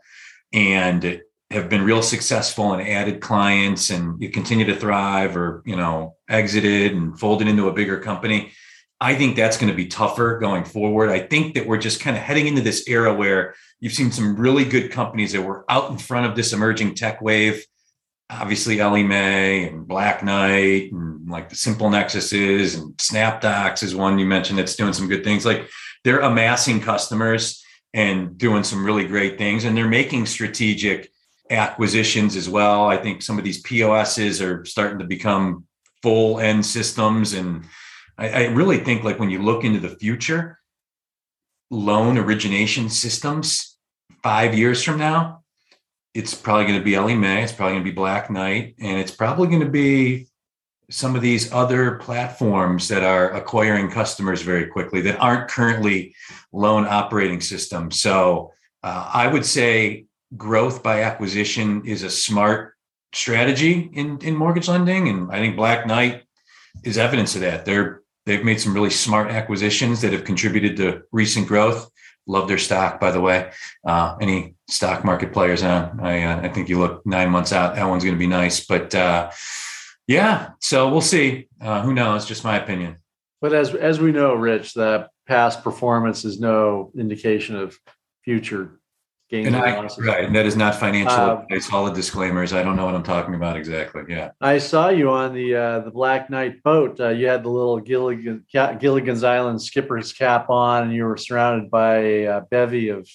and 0.52 1.20
have 1.50 1.68
been 1.68 1.82
real 1.82 2.02
successful 2.02 2.72
and 2.72 2.86
added 2.86 3.20
clients 3.20 3.90
and 3.90 4.20
you 4.22 4.30
continue 4.30 4.64
to 4.64 4.76
thrive 4.76 5.36
or 5.36 5.62
you 5.66 5.74
know 5.74 6.14
exited 6.28 6.92
and 6.92 7.18
folded 7.18 7.48
into 7.48 7.68
a 7.68 7.72
bigger 7.72 7.98
company 7.98 8.52
i 9.00 9.12
think 9.12 9.34
that's 9.34 9.56
going 9.56 9.70
to 9.70 9.76
be 9.76 9.86
tougher 9.86 10.38
going 10.38 10.64
forward 10.64 11.10
i 11.10 11.18
think 11.18 11.54
that 11.54 11.66
we're 11.66 11.78
just 11.78 12.00
kind 12.00 12.16
of 12.16 12.22
heading 12.22 12.46
into 12.46 12.62
this 12.62 12.86
era 12.88 13.12
where 13.12 13.54
You've 13.80 13.92
seen 13.92 14.10
some 14.10 14.36
really 14.36 14.64
good 14.64 14.90
companies 14.90 15.32
that 15.32 15.42
were 15.42 15.64
out 15.68 15.90
in 15.90 15.98
front 15.98 16.26
of 16.26 16.34
this 16.34 16.52
emerging 16.52 16.94
tech 16.94 17.20
wave. 17.20 17.64
Obviously, 18.28 18.80
Ellie 18.80 19.04
Mae 19.04 19.68
and 19.68 19.87
Black 19.87 20.25
Knight 20.25 20.90
and 20.92 21.28
like 21.28 21.49
the 21.49 21.56
Simple 21.56 21.88
Nexuses 21.88 22.76
and 22.76 22.97
SnapDocs 22.97 23.83
is 23.83 23.95
one 23.95 24.18
you 24.18 24.26
mentioned 24.26 24.59
that's 24.59 24.76
doing 24.76 24.92
some 24.92 25.09
good 25.09 25.23
things. 25.23 25.47
Like 25.47 25.68
they're 26.04 26.21
amassing 26.21 26.80
customers 26.80 27.64
and 27.95 28.37
doing 28.37 28.64
some 28.64 28.85
really 28.85 29.06
great 29.06 29.38
things, 29.38 29.64
and 29.64 29.76
they're 29.76 29.88
making 29.88 30.26
strategic 30.26 31.11
acquisitions 31.50 32.37
as 32.37 32.49
well. 32.49 32.87
I 32.87 32.97
think 32.97 33.23
some 33.23 33.38
of 33.38 33.45
these 33.45 33.62
POSs 33.62 34.42
are 34.42 34.64
starting 34.64 34.99
to 34.99 35.04
become 35.04 35.64
full 36.02 36.40
end 36.40 36.64
systems. 36.64 37.33
And 37.33 37.64
I, 38.18 38.28
I, 38.28 38.45
really 38.49 38.78
think 38.78 39.04
like 39.04 39.18
when 39.18 39.30
you 39.30 39.42
look 39.42 39.64
into 39.64 39.80
the 39.80 39.97
future, 39.97 40.59
loan 41.71 42.18
origination 42.18 42.88
systems 42.90 43.76
five 44.23 44.54
years 44.54 44.83
from 44.83 44.99
now, 44.99 45.42
it's 46.16 46.35
probably 46.35 46.64
going 46.64 46.78
to 46.78 46.85
be 46.85 46.94
Ellie 46.94 47.14
Mae, 47.14 47.42
it's 47.42 47.52
probably 47.52 47.75
going 47.75 47.85
to 47.85 47.90
be 47.90 47.94
Black 47.94 48.30
Knight, 48.30 48.75
and 48.80 48.99
it's 48.99 49.11
probably 49.11 49.49
going 49.49 49.61
to 49.61 49.68
be 49.68 50.28
some 50.90 51.14
of 51.14 51.23
these 51.23 51.52
other 51.52 51.96
platforms 51.96 52.88
that 52.88 53.02
are 53.02 53.32
acquiring 53.32 53.90
customers 53.90 54.40
very 54.42 54.66
quickly 54.66 55.00
that 55.02 55.20
aren't 55.20 55.49
currently 55.49 56.14
loan 56.52 56.87
operating 56.87 57.40
systems. 57.40 58.00
So 58.00 58.52
uh, 58.82 59.11
I 59.12 59.26
would 59.26 59.44
say 59.44 60.06
growth 60.37 60.82
by 60.82 61.02
acquisition 61.02 61.85
is 61.85 62.02
a 62.02 62.11
smart 62.11 62.75
strategy 63.12 63.90
in, 63.92 64.18
in 64.23 64.35
mortgage 64.37 64.68
lending. 64.68 65.08
And 65.08 65.30
I 65.30 65.38
think 65.38 65.56
Black 65.56 65.87
Knight 65.87 66.23
is 66.85 66.99
evidence 66.99 67.35
of 67.35 67.42
that. 67.42 67.64
They're 67.64 68.02
They've 68.26 68.44
made 68.44 68.61
some 68.61 68.75
really 68.75 68.90
smart 68.90 69.30
acquisitions 69.30 70.00
that 70.00 70.12
have 70.12 70.25
contributed 70.25 70.76
to 70.78 71.02
recent 71.12 71.46
growth. 71.46 71.88
Love 72.26 72.49
their 72.49 72.58
stock, 72.58 72.99
by 72.99 73.12
the 73.12 73.20
way. 73.20 73.52
Uh, 73.87 74.16
any 74.20 74.55
stock 74.68 75.04
market 75.04 75.32
players 75.32 75.62
on? 75.62 76.00
I, 76.00 76.23
uh, 76.23 76.40
I 76.42 76.49
think 76.49 76.68
you 76.68 76.78
look 76.78 77.04
nine 77.06 77.30
months 77.30 77.52
out. 77.52 77.76
That 77.76 77.88
one's 77.88 78.04
going 78.04 78.14
to 78.14 78.18
be 78.18 78.26
nice, 78.26 78.66
but 78.66 78.94
uh, 78.94 79.30
yeah. 80.06 80.50
So 80.61 80.88
we'll 80.88 81.00
see. 81.00 81.49
Uh, 81.61 81.82
who 81.82 81.94
knows? 81.94 82.26
Just 82.26 82.44
my 82.44 82.56
opinion. 82.56 82.96
But 83.40 83.52
as 83.52 83.75
as 83.75 84.00
we 84.00 84.12
know, 84.12 84.35
Rich, 84.35 84.75
that 84.75 85.11
past 85.26 85.62
performance 85.62 86.25
is 86.25 86.40
no 86.40 86.90
indication 86.96 87.56
of 87.56 87.78
future 88.23 88.80
gains 89.28 89.49
and, 89.49 89.56
I, 89.56 89.88
Right, 89.99 90.25
and 90.25 90.35
that 90.37 90.46
is 90.46 90.56
not 90.56 90.75
financial 90.75 91.12
uh, 91.12 91.42
advice. 91.42 91.73
All 91.73 91.85
the 91.85 91.92
disclaimers. 91.92 92.52
I 92.52 92.62
don't 92.62 92.76
know 92.76 92.85
what 92.85 92.94
I'm 92.94 93.02
talking 93.02 93.35
about 93.35 93.56
exactly. 93.56 94.02
Yeah. 94.08 94.30
I 94.40 94.58
saw 94.58 94.88
you 94.88 95.11
on 95.11 95.35
the 95.35 95.54
uh, 95.54 95.80
the 95.80 95.90
Black 95.90 96.30
Knight 96.30 96.62
boat. 96.62 96.99
Uh, 97.00 97.08
you 97.08 97.26
had 97.26 97.42
the 97.42 97.50
little 97.50 97.80
Gilligan, 97.80 98.44
Gilligan's 98.78 99.25
Island 99.25 99.61
skipper's 99.61 100.12
cap 100.12 100.49
on, 100.50 100.85
and 100.85 100.92
you 100.92 101.04
were 101.04 101.16
surrounded 101.16 101.70
by 101.70 101.96
a 101.96 102.40
bevy 102.42 102.90
of 102.90 103.08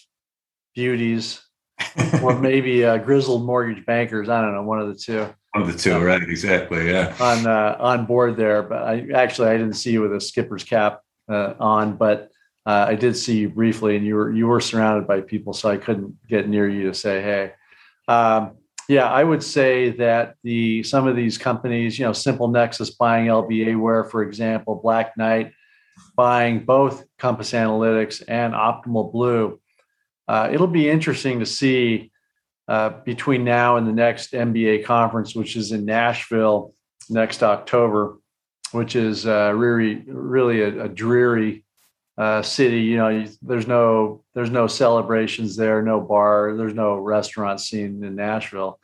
beauties, 0.76 1.42
or 2.24 2.40
maybe 2.40 2.86
uh, 2.86 2.98
grizzled 2.98 3.46
mortgage 3.46 3.86
bankers. 3.86 4.30
I 4.30 4.42
don't 4.42 4.54
know, 4.54 4.64
one 4.64 4.80
of 4.80 4.88
the 4.88 4.96
two. 4.96 5.28
One 5.54 5.64
of 5.64 5.72
the 5.72 5.78
two, 5.78 5.94
um, 5.94 6.04
right? 6.04 6.22
Exactly. 6.22 6.90
Yeah. 6.90 7.16
On 7.20 7.46
uh, 7.46 7.78
on 7.80 8.06
board 8.06 8.38
there, 8.38 8.64
but 8.64 8.84
I 8.84 9.08
actually 9.14 9.50
I 9.50 9.58
didn't 9.58 9.74
see 9.74 9.92
you 9.92 10.02
with 10.02 10.14
a 10.14 10.22
skipper's 10.22 10.64
cap 10.64 11.02
on, 11.28 11.98
but 11.98 12.32
uh, 12.66 12.86
I 12.90 12.96
did 12.96 13.18
see 13.18 13.38
you 13.40 13.50
briefly, 13.50 13.96
and 13.96 14.06
you 14.06 14.16
were 14.16 14.32
you 14.32 14.48
were 14.48 14.62
surrounded 14.62 15.08
by 15.08 15.22
people, 15.22 15.54
so 15.54 15.70
I 15.70 15.78
couldn't 15.78 16.16
get 16.28 16.48
near 16.48 16.70
you 16.70 16.84
to 16.88 16.94
say 16.94 17.22
hey. 17.22 17.54
Um, 18.08 18.58
yeah, 18.88 19.10
I 19.10 19.24
would 19.24 19.42
say 19.42 19.92
that 19.92 20.36
the 20.44 20.84
some 20.84 21.08
of 21.08 21.16
these 21.16 21.38
companies, 21.38 21.98
you 21.98 22.06
know, 22.06 22.14
Simple 22.14 22.50
Nexus 22.50 22.90
buying 22.92 23.28
LBA 23.28 23.80
Ware, 23.80 24.04
for 24.04 24.22
example, 24.22 24.80
Black 24.82 25.18
Knight 25.18 25.54
buying 26.16 26.66
both 26.66 27.06
Compass 27.18 27.52
Analytics 27.52 28.22
and 28.28 28.54
Optimal 28.54 29.12
Blue. 29.12 29.60
Uh, 30.28 30.50
it'll 30.52 30.68
be 30.68 30.90
interesting 30.90 31.40
to 31.40 31.46
see 31.46 32.12
uh, 32.68 32.90
between 33.06 33.44
now 33.44 33.78
and 33.78 33.88
the 33.88 33.92
next 33.92 34.32
MBA 34.32 34.86
conference, 34.86 35.36
which 35.36 35.56
is 35.56 35.72
in 35.72 35.86
Nashville 35.86 36.74
next 37.10 37.44
October, 37.44 38.18
which 38.72 38.96
is 38.96 39.26
uh, 39.26 39.52
really 39.56 40.04
really 40.08 40.62
a, 40.62 40.86
a 40.86 40.90
dreary 40.90 41.66
uh, 42.18 42.42
city, 42.42 42.82
you 42.82 42.98
know, 42.98 43.26
there's 43.42 43.68
no 43.68 44.24
there's 44.36 44.52
no 44.52 44.68
celebrations 44.68 45.56
there, 45.56 45.82
no 45.82 46.00
bar, 46.00 46.56
there's 46.56 46.74
no 46.74 46.96
restaurant 46.98 47.60
scene 47.60 48.04
in 48.04 48.16
Nashville, 48.16 48.80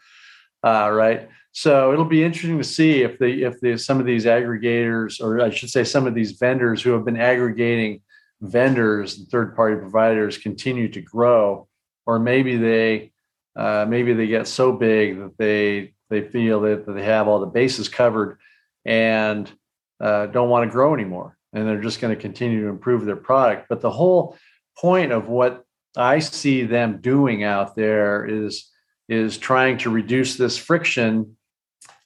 uh, 0.63 0.89
right? 0.89 1.29
So 1.51 1.91
it'll 1.91 2.05
be 2.05 2.23
interesting 2.23 2.57
to 2.57 2.63
see 2.63 3.03
if 3.03 3.19
the 3.19 3.43
if 3.43 3.59
the 3.59 3.77
some 3.77 3.99
of 3.99 4.05
these 4.05 4.25
aggregators, 4.25 5.21
or 5.21 5.41
I 5.41 5.49
should 5.49 5.69
say, 5.69 5.83
some 5.83 6.07
of 6.07 6.15
these 6.15 6.31
vendors 6.31 6.81
who 6.81 6.91
have 6.91 7.05
been 7.05 7.19
aggregating 7.19 8.01
vendors 8.41 9.17
and 9.17 9.27
third 9.27 9.55
party 9.55 9.75
providers 9.77 10.37
continue 10.37 10.89
to 10.89 11.01
grow, 11.01 11.67
or 12.05 12.19
maybe 12.19 12.57
they 12.57 13.11
uh, 13.55 13.85
maybe 13.87 14.13
they 14.13 14.27
get 14.27 14.47
so 14.47 14.71
big 14.71 15.17
that 15.17 15.37
they 15.37 15.93
they 16.09 16.21
feel 16.21 16.61
that, 16.61 16.85
that 16.85 16.93
they 16.93 17.03
have 17.03 17.27
all 17.27 17.39
the 17.39 17.45
bases 17.45 17.89
covered 17.89 18.37
and 18.85 19.51
uh, 19.99 20.27
don't 20.27 20.49
want 20.49 20.67
to 20.67 20.71
grow 20.71 20.93
anymore 20.93 21.37
and 21.53 21.67
they're 21.67 21.81
just 21.81 21.99
going 21.99 22.15
to 22.15 22.21
continue 22.21 22.61
to 22.63 22.69
improve 22.69 23.05
their 23.05 23.15
product. 23.15 23.67
But 23.69 23.81
the 23.81 23.91
whole 23.91 24.37
point 24.77 25.11
of 25.11 25.27
what 25.27 25.63
I 25.95 26.19
see 26.19 26.63
them 26.63 26.99
doing 27.01 27.43
out 27.43 27.75
there 27.75 28.25
is 28.25 28.69
is 29.09 29.37
trying 29.37 29.77
to 29.77 29.89
reduce 29.89 30.35
this 30.35 30.57
friction, 30.57 31.36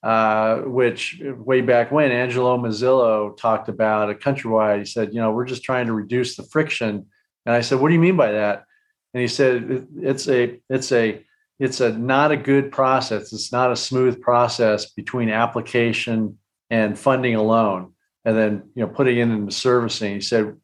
uh, 0.03 0.57
which 0.61 1.21
way 1.23 1.61
back 1.61 1.91
when 1.91 2.11
Angelo 2.11 2.57
Mozilo 2.57 3.37
talked 3.37 3.69
about 3.69 4.09
at 4.09 4.19
Countrywide, 4.19 4.79
he 4.79 4.85
said, 4.85 5.13
you 5.13 5.21
know, 5.21 5.31
we're 5.31 5.45
just 5.45 5.63
trying 5.63 5.87
to 5.87 5.93
reduce 5.93 6.35
the 6.35 6.43
friction. 6.43 7.05
And 7.45 7.55
I 7.55 7.61
said, 7.61 7.79
what 7.79 7.89
do 7.89 7.93
you 7.93 7.99
mean 7.99 8.17
by 8.17 8.31
that? 8.31 8.65
And 9.13 9.21
he 9.21 9.27
said, 9.27 9.87
it's 9.97 10.27
a 10.27 10.59
it's 10.69 10.91
a 10.91 11.23
it's 11.59 11.81
a 11.81 11.91
not 11.91 12.31
a 12.31 12.37
good 12.37 12.71
process. 12.71 13.33
It's 13.33 13.51
not 13.51 13.71
a 13.71 13.75
smooth 13.75 14.21
process 14.21 14.91
between 14.91 15.29
application 15.29 16.39
and 16.69 16.97
funding 16.97 17.35
a 17.35 17.43
loan 17.43 17.93
and 18.25 18.37
then 18.37 18.63
you 18.75 18.83
know 18.83 18.87
putting 18.87 19.17
it 19.17 19.21
into 19.21 19.51
servicing. 19.51 20.15
He 20.15 20.21
said 20.21 20.55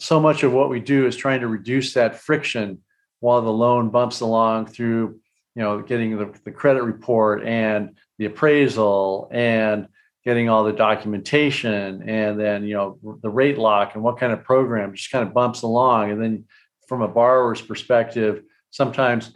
so 0.00 0.20
much 0.20 0.42
of 0.42 0.52
what 0.52 0.70
we 0.70 0.80
do 0.80 1.06
is 1.06 1.16
trying 1.16 1.40
to 1.40 1.48
reduce 1.48 1.94
that 1.94 2.16
friction 2.16 2.82
while 3.20 3.42
the 3.42 3.52
loan 3.52 3.90
bumps 3.90 4.20
along 4.20 4.66
through 4.66 5.20
you 5.54 5.62
know 5.62 5.80
getting 5.80 6.16
the, 6.18 6.32
the 6.44 6.52
credit 6.52 6.82
report 6.82 7.44
and 7.44 7.96
the 8.18 8.26
appraisal 8.26 9.28
and 9.32 9.88
getting 10.24 10.48
all 10.48 10.64
the 10.64 10.72
documentation 10.72 12.06
and 12.08 12.38
then 12.38 12.64
you 12.64 12.74
know 12.74 12.98
the 13.22 13.30
rate 13.30 13.56
lock 13.56 13.94
and 13.94 14.02
what 14.02 14.18
kind 14.18 14.32
of 14.32 14.44
program 14.44 14.94
just 14.94 15.10
kind 15.10 15.26
of 15.26 15.32
bumps 15.32 15.62
along. 15.62 16.10
And 16.10 16.22
then 16.22 16.44
from 16.86 17.02
a 17.02 17.08
borrower's 17.08 17.62
perspective 17.62 18.42
sometimes 18.70 19.32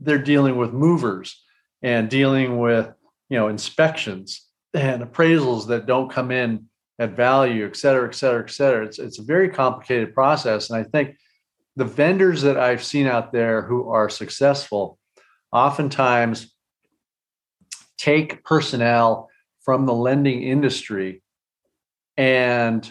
they're 0.00 0.18
dealing 0.18 0.56
with 0.56 0.72
movers 0.72 1.42
and 1.82 2.08
dealing 2.08 2.58
with 2.58 2.90
you 3.28 3.38
know 3.38 3.48
inspections 3.48 4.46
and 4.74 5.02
appraisals 5.02 5.66
that 5.66 5.86
don't 5.86 6.10
come 6.10 6.30
in 6.30 6.66
at 6.98 7.16
value 7.16 7.66
et 7.66 7.76
cetera 7.76 8.08
et 8.08 8.14
cetera 8.14 8.42
et 8.42 8.50
cetera. 8.50 8.86
It's, 8.86 8.98
it's 8.98 9.18
a 9.18 9.22
very 9.22 9.48
complicated 9.48 10.14
process. 10.14 10.70
And 10.70 10.78
i 10.78 10.84
think 10.84 11.16
the 11.76 11.84
vendors 11.84 12.40
that 12.42 12.56
i've 12.56 12.82
seen 12.82 13.06
out 13.06 13.32
there 13.32 13.62
who 13.62 13.90
are 13.90 14.08
successful 14.08 14.98
oftentimes 15.52 16.55
take 17.98 18.44
personnel 18.44 19.28
from 19.64 19.86
the 19.86 19.94
lending 19.94 20.42
industry 20.42 21.22
and 22.16 22.86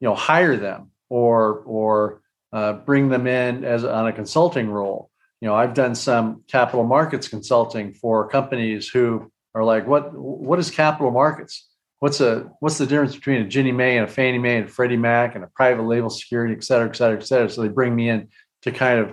you 0.00 0.08
know 0.08 0.14
hire 0.14 0.56
them 0.56 0.90
or 1.08 1.62
or 1.66 2.22
uh, 2.52 2.74
bring 2.74 3.08
them 3.08 3.26
in 3.26 3.64
as 3.64 3.84
on 3.84 4.06
a 4.06 4.12
consulting 4.12 4.70
role. 4.70 5.10
You 5.40 5.48
know 5.48 5.54
i've 5.54 5.74
done 5.74 5.94
some 5.94 6.42
capital 6.48 6.84
markets 6.84 7.28
consulting 7.28 7.92
for 7.92 8.28
companies 8.28 8.88
who 8.88 9.30
are 9.54 9.64
like 9.64 9.86
what 9.86 10.12
what 10.14 10.58
is 10.58 10.70
capital 10.70 11.10
markets? 11.10 11.68
What's 11.98 12.20
a 12.20 12.50
what's 12.60 12.78
the 12.78 12.86
difference 12.86 13.14
between 13.14 13.40
a 13.40 13.48
ginnie 13.48 13.72
mae 13.72 13.96
and 13.96 14.08
a 14.08 14.12
fannie 14.12 14.38
mae 14.38 14.58
and 14.58 14.68
a 14.68 14.70
freddie 14.70 14.98
mac 14.98 15.34
and 15.34 15.42
a 15.42 15.46
private 15.48 15.84
label 15.84 16.10
security 16.10 16.54
et 16.54 16.62
cetera 16.62 16.88
et 16.88 16.96
cetera 16.96 17.18
et 17.18 17.26
cetera? 17.26 17.48
So 17.48 17.62
they 17.62 17.68
bring 17.68 17.96
me 17.96 18.08
in 18.10 18.28
to 18.62 18.70
kind 18.70 19.00
of 19.00 19.08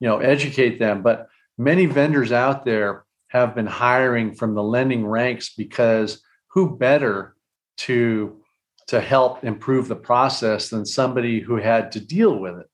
you 0.00 0.08
know 0.08 0.18
educate 0.18 0.78
them. 0.78 1.02
But 1.02 1.28
many 1.58 1.86
vendors 1.86 2.30
out 2.30 2.64
there 2.64 3.04
have 3.28 3.54
been 3.54 3.66
hiring 3.66 4.34
from 4.34 4.54
the 4.54 4.62
lending 4.62 5.06
ranks 5.06 5.54
because 5.54 6.22
who 6.48 6.76
better 6.76 7.36
to 7.78 8.40
to 8.88 9.00
help 9.00 9.44
improve 9.44 9.86
the 9.86 9.96
process 9.96 10.70
than 10.70 10.86
somebody 10.86 11.40
who 11.40 11.56
had 11.56 11.92
to 11.92 12.00
deal 12.00 12.38
with 12.38 12.58
it? 12.58 12.66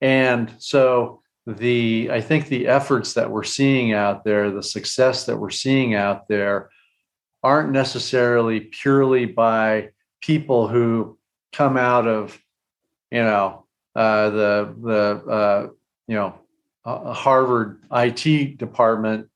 And 0.00 0.52
so 0.58 1.22
the 1.46 2.10
i 2.12 2.20
think 2.20 2.48
the 2.48 2.66
efforts 2.68 3.14
that 3.14 3.30
we're 3.30 3.42
seeing 3.42 3.94
out 3.94 4.22
there 4.22 4.50
the 4.50 4.62
success 4.62 5.24
that 5.24 5.38
we're 5.38 5.48
seeing 5.48 5.94
out 5.94 6.28
there 6.28 6.68
aren't 7.42 7.72
necessarily 7.72 8.60
purely 8.60 9.24
by 9.24 9.88
people 10.20 10.68
who 10.68 11.16
come 11.54 11.78
out 11.78 12.06
of 12.06 12.38
you 13.10 13.22
know 13.22 13.64
uh, 13.96 14.30
the 14.30 14.74
the 14.82 15.30
uh, 15.30 15.68
you 16.06 16.14
know 16.14 16.34
a 16.84 17.12
Harvard 17.12 17.82
IT 17.92 18.56
department, 18.56 19.28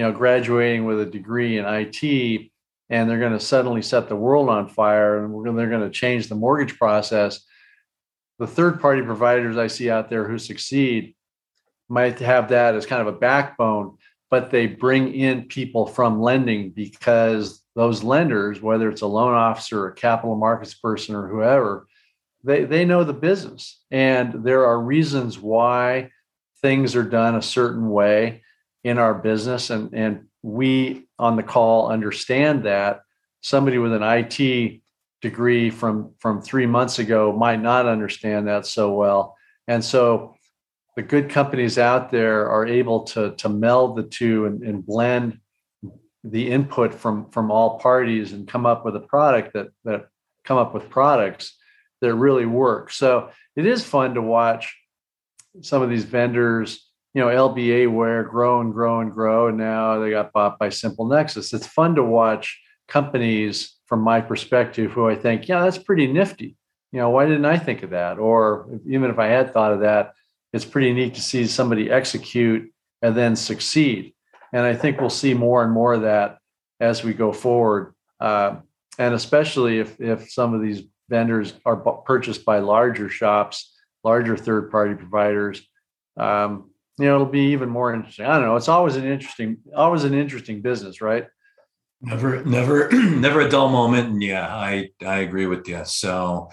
you 0.00 0.06
know, 0.06 0.12
graduating 0.12 0.86
with 0.86 0.98
a 0.98 1.04
degree 1.04 1.58
in 1.58 1.66
IT, 1.66 2.50
and 2.88 3.10
they're 3.10 3.18
going 3.18 3.34
to 3.34 3.38
suddenly 3.38 3.82
set 3.82 4.08
the 4.08 4.16
world 4.16 4.48
on 4.48 4.66
fire, 4.66 5.22
and 5.22 5.44
gonna, 5.44 5.54
they're 5.58 5.68
going 5.68 5.82
to 5.82 5.90
change 5.90 6.26
the 6.26 6.34
mortgage 6.34 6.78
process. 6.78 7.40
The 8.38 8.46
third-party 8.46 9.02
providers 9.02 9.58
I 9.58 9.66
see 9.66 9.90
out 9.90 10.08
there 10.08 10.26
who 10.26 10.38
succeed 10.38 11.14
might 11.90 12.18
have 12.20 12.48
that 12.48 12.74
as 12.74 12.86
kind 12.86 13.06
of 13.06 13.14
a 13.14 13.18
backbone, 13.18 13.98
but 14.30 14.50
they 14.50 14.66
bring 14.66 15.12
in 15.12 15.48
people 15.48 15.86
from 15.86 16.22
lending 16.22 16.70
because 16.70 17.62
those 17.76 18.02
lenders, 18.02 18.62
whether 18.62 18.88
it's 18.88 19.02
a 19.02 19.06
loan 19.06 19.34
officer, 19.34 19.86
a 19.86 19.94
capital 19.94 20.34
markets 20.34 20.72
person, 20.72 21.14
or 21.14 21.28
whoever, 21.28 21.86
they 22.42 22.64
they 22.64 22.86
know 22.86 23.04
the 23.04 23.12
business, 23.12 23.82
and 23.90 24.44
there 24.44 24.64
are 24.64 24.80
reasons 24.80 25.38
why 25.38 26.08
things 26.62 26.96
are 26.96 27.02
done 27.02 27.34
a 27.34 27.42
certain 27.42 27.90
way 27.90 28.40
in 28.84 28.98
our 28.98 29.14
business 29.14 29.70
and 29.70 29.94
and 29.94 30.26
we 30.42 31.06
on 31.18 31.36
the 31.36 31.42
call 31.42 31.90
understand 31.90 32.64
that 32.64 33.02
somebody 33.42 33.78
with 33.78 33.92
an 33.92 34.02
IT 34.02 34.80
degree 35.20 35.70
from 35.70 36.14
from 36.18 36.40
3 36.40 36.66
months 36.66 36.98
ago 36.98 37.32
might 37.32 37.60
not 37.60 37.86
understand 37.86 38.48
that 38.48 38.66
so 38.66 38.94
well. 38.94 39.36
And 39.68 39.84
so 39.84 40.34
the 40.96 41.02
good 41.02 41.30
companies 41.30 41.78
out 41.78 42.10
there 42.10 42.48
are 42.48 42.66
able 42.66 43.04
to 43.04 43.32
to 43.36 43.48
meld 43.48 43.96
the 43.96 44.02
two 44.02 44.46
and, 44.46 44.62
and 44.62 44.84
blend 44.84 45.40
the 46.24 46.50
input 46.50 46.94
from 46.94 47.30
from 47.30 47.50
all 47.50 47.78
parties 47.78 48.32
and 48.32 48.48
come 48.48 48.66
up 48.66 48.84
with 48.84 48.96
a 48.96 49.00
product 49.00 49.52
that 49.54 49.68
that 49.84 50.06
come 50.44 50.58
up 50.58 50.74
with 50.74 50.90
products 50.90 51.56
that 52.00 52.14
really 52.14 52.46
work. 52.46 52.90
So 52.90 53.30
it 53.56 53.66
is 53.66 53.84
fun 53.84 54.14
to 54.14 54.22
watch 54.22 54.74
some 55.62 55.82
of 55.82 55.90
these 55.90 56.04
vendors, 56.04 56.89
you 57.14 57.20
know, 57.20 57.28
LBA 57.28 57.92
ware 57.92 58.22
grow 58.22 58.60
and 58.60 58.72
grow 58.72 59.00
and 59.00 59.12
grow, 59.12 59.48
and 59.48 59.58
now 59.58 59.98
they 59.98 60.10
got 60.10 60.32
bought 60.32 60.58
by 60.58 60.68
Simple 60.68 61.06
Nexus. 61.06 61.52
It's 61.52 61.66
fun 61.66 61.94
to 61.96 62.02
watch 62.02 62.60
companies 62.88 63.76
from 63.86 64.00
my 64.00 64.20
perspective 64.20 64.92
who 64.92 65.08
I 65.08 65.16
think, 65.16 65.48
yeah, 65.48 65.62
that's 65.64 65.78
pretty 65.78 66.06
nifty. 66.06 66.56
You 66.92 67.00
know, 67.00 67.10
why 67.10 67.26
didn't 67.26 67.44
I 67.44 67.58
think 67.58 67.82
of 67.82 67.90
that? 67.90 68.18
Or 68.18 68.80
even 68.86 69.10
if 69.10 69.18
I 69.18 69.26
had 69.26 69.52
thought 69.52 69.72
of 69.72 69.80
that, 69.80 70.12
it's 70.52 70.64
pretty 70.64 70.92
neat 70.92 71.14
to 71.14 71.20
see 71.20 71.46
somebody 71.46 71.90
execute 71.90 72.72
and 73.02 73.16
then 73.16 73.36
succeed. 73.36 74.14
And 74.52 74.62
I 74.62 74.74
think 74.74 75.00
we'll 75.00 75.10
see 75.10 75.34
more 75.34 75.62
and 75.62 75.72
more 75.72 75.94
of 75.94 76.02
that 76.02 76.38
as 76.80 77.04
we 77.04 77.14
go 77.14 77.32
forward. 77.32 77.94
Uh, 78.18 78.56
and 78.98 79.14
especially 79.14 79.78
if 79.78 80.00
if 80.00 80.30
some 80.30 80.52
of 80.52 80.60
these 80.60 80.82
vendors 81.08 81.54
are 81.64 81.76
purchased 81.76 82.44
by 82.44 82.58
larger 82.58 83.08
shops 83.08 83.72
larger 84.04 84.36
third 84.36 84.70
party 84.70 84.94
providers, 84.94 85.66
um, 86.16 86.69
you 87.00 87.06
know, 87.06 87.14
it'll 87.14 87.26
be 87.26 87.52
even 87.52 87.68
more 87.68 87.94
interesting. 87.94 88.26
I 88.26 88.34
don't 88.34 88.46
know. 88.46 88.56
It's 88.56 88.68
always 88.68 88.96
an 88.96 89.06
interesting, 89.06 89.58
always 89.74 90.04
an 90.04 90.14
interesting 90.14 90.60
business, 90.60 91.00
right? 91.00 91.26
Never, 92.02 92.44
never, 92.44 92.90
never 92.92 93.40
a 93.40 93.48
dull 93.48 93.68
moment. 93.70 94.10
And 94.10 94.22
yeah, 94.22 94.46
I 94.46 94.90
I 95.04 95.18
agree 95.18 95.46
with 95.46 95.68
you. 95.68 95.84
So. 95.84 96.50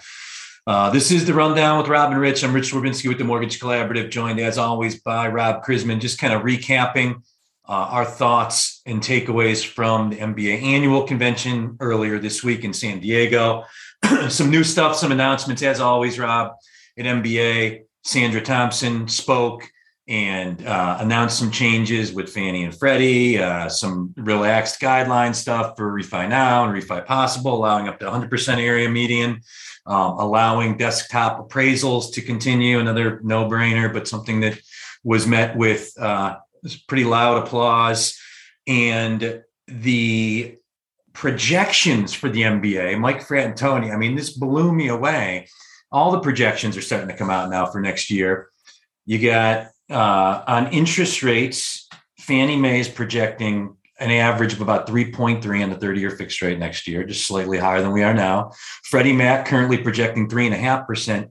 Uh, 0.66 0.90
this 0.90 1.10
is 1.10 1.24
the 1.24 1.32
rundown 1.32 1.78
with 1.78 1.88
Rob 1.88 2.12
and 2.12 2.20
Rich. 2.20 2.44
I'm 2.44 2.52
Rich 2.52 2.72
Swerbinsky 2.72 3.08
with 3.08 3.16
the 3.16 3.24
Mortgage 3.24 3.58
Collaborative, 3.58 4.10
joined 4.10 4.38
as 4.38 4.58
always 4.58 5.00
by 5.00 5.26
Rob 5.28 5.64
Chrisman, 5.64 5.98
just 5.98 6.18
kind 6.18 6.34
of 6.34 6.42
recapping 6.42 7.22
uh, 7.66 7.88
our 7.90 8.04
thoughts 8.04 8.82
and 8.84 9.00
takeaways 9.00 9.66
from 9.66 10.10
the 10.10 10.16
MBA 10.16 10.62
annual 10.62 11.04
convention 11.04 11.78
earlier 11.80 12.18
this 12.18 12.44
week 12.44 12.64
in 12.64 12.74
San 12.74 13.00
Diego. 13.00 13.64
some 14.28 14.50
new 14.50 14.62
stuff, 14.62 14.94
some 14.94 15.10
announcements, 15.10 15.62
as 15.62 15.80
always, 15.80 16.18
Rob 16.18 16.52
at 16.98 17.04
MBA. 17.06 17.84
Sandra 18.04 18.42
Thompson 18.42 19.08
spoke 19.08 19.70
and 20.08 20.66
uh, 20.66 20.96
announced 21.00 21.38
some 21.38 21.50
changes 21.50 22.12
with 22.12 22.30
Fannie 22.30 22.64
and 22.64 22.74
Freddie, 22.74 23.38
uh, 23.38 23.68
some 23.68 24.14
relaxed 24.16 24.80
guideline 24.80 25.34
stuff 25.34 25.76
for 25.76 25.92
refi 25.92 26.28
now 26.28 26.64
and 26.64 26.82
refi 26.82 27.04
possible, 27.04 27.54
allowing 27.54 27.88
up 27.88 27.98
to 28.00 28.06
100% 28.06 28.58
area 28.58 28.88
median, 28.88 29.40
um, 29.86 30.18
allowing 30.18 30.76
desktop 30.78 31.46
appraisals 31.46 32.12
to 32.14 32.22
continue. 32.22 32.78
Another 32.78 33.20
no 33.22 33.44
brainer, 33.44 33.92
but 33.92 34.08
something 34.08 34.40
that 34.40 34.58
was 35.04 35.26
met 35.26 35.56
with 35.56 35.92
uh, 36.00 36.36
pretty 36.88 37.04
loud 37.04 37.46
applause. 37.46 38.18
And 38.66 39.42
the 39.66 40.56
projections 41.12 42.14
for 42.14 42.30
the 42.30 42.42
MBA, 42.42 42.98
Mike 42.98 43.26
Fratantoni, 43.26 43.92
I 43.92 43.96
mean, 43.96 44.16
this 44.16 44.30
blew 44.30 44.72
me 44.72 44.88
away 44.88 45.46
all 45.90 46.12
the 46.12 46.20
projections 46.20 46.76
are 46.76 46.82
starting 46.82 47.08
to 47.08 47.16
come 47.16 47.30
out 47.30 47.50
now 47.50 47.66
for 47.66 47.80
next 47.80 48.10
year. 48.10 48.50
You 49.06 49.18
got 49.18 49.68
uh, 49.90 50.42
on 50.46 50.72
interest 50.72 51.22
rates, 51.22 51.88
Fannie 52.18 52.56
Mae 52.56 52.80
is 52.80 52.88
projecting 52.88 53.76
an 54.00 54.10
average 54.10 54.52
of 54.52 54.60
about 54.60 54.86
3.3 54.86 55.62
on 55.62 55.70
the 55.70 55.76
30 55.76 56.00
year 56.00 56.10
fixed 56.10 56.40
rate 56.42 56.58
next 56.58 56.86
year, 56.86 57.04
just 57.04 57.26
slightly 57.26 57.58
higher 57.58 57.82
than 57.82 57.92
we 57.92 58.02
are 58.02 58.14
now. 58.14 58.52
Freddie 58.84 59.12
Mac 59.12 59.46
currently 59.46 59.78
projecting 59.78 60.28
3.5%. 60.28 61.30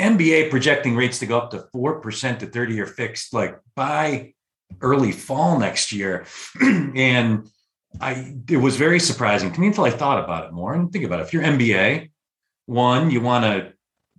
MBA 0.00 0.50
projecting 0.50 0.94
rates 0.94 1.18
to 1.18 1.26
go 1.26 1.38
up 1.38 1.50
to 1.50 1.66
4% 1.74 2.38
to 2.38 2.46
30 2.46 2.74
year 2.74 2.86
fixed, 2.86 3.32
like 3.32 3.58
by 3.74 4.34
early 4.80 5.12
fall 5.12 5.58
next 5.58 5.92
year. 5.92 6.26
and 6.60 7.48
I, 8.00 8.34
it 8.48 8.56
was 8.56 8.76
very 8.76 9.00
surprising 9.00 9.52
to 9.52 9.60
me 9.60 9.68
until 9.68 9.84
I 9.84 9.90
thought 9.90 10.22
about 10.22 10.46
it 10.46 10.52
more 10.52 10.74
and 10.74 10.92
think 10.92 11.04
about 11.04 11.20
it. 11.20 11.24
If 11.24 11.32
you're 11.32 11.42
MBA, 11.42 12.10
one, 12.66 13.10
you 13.10 13.20
want 13.20 13.44
to 13.44 13.72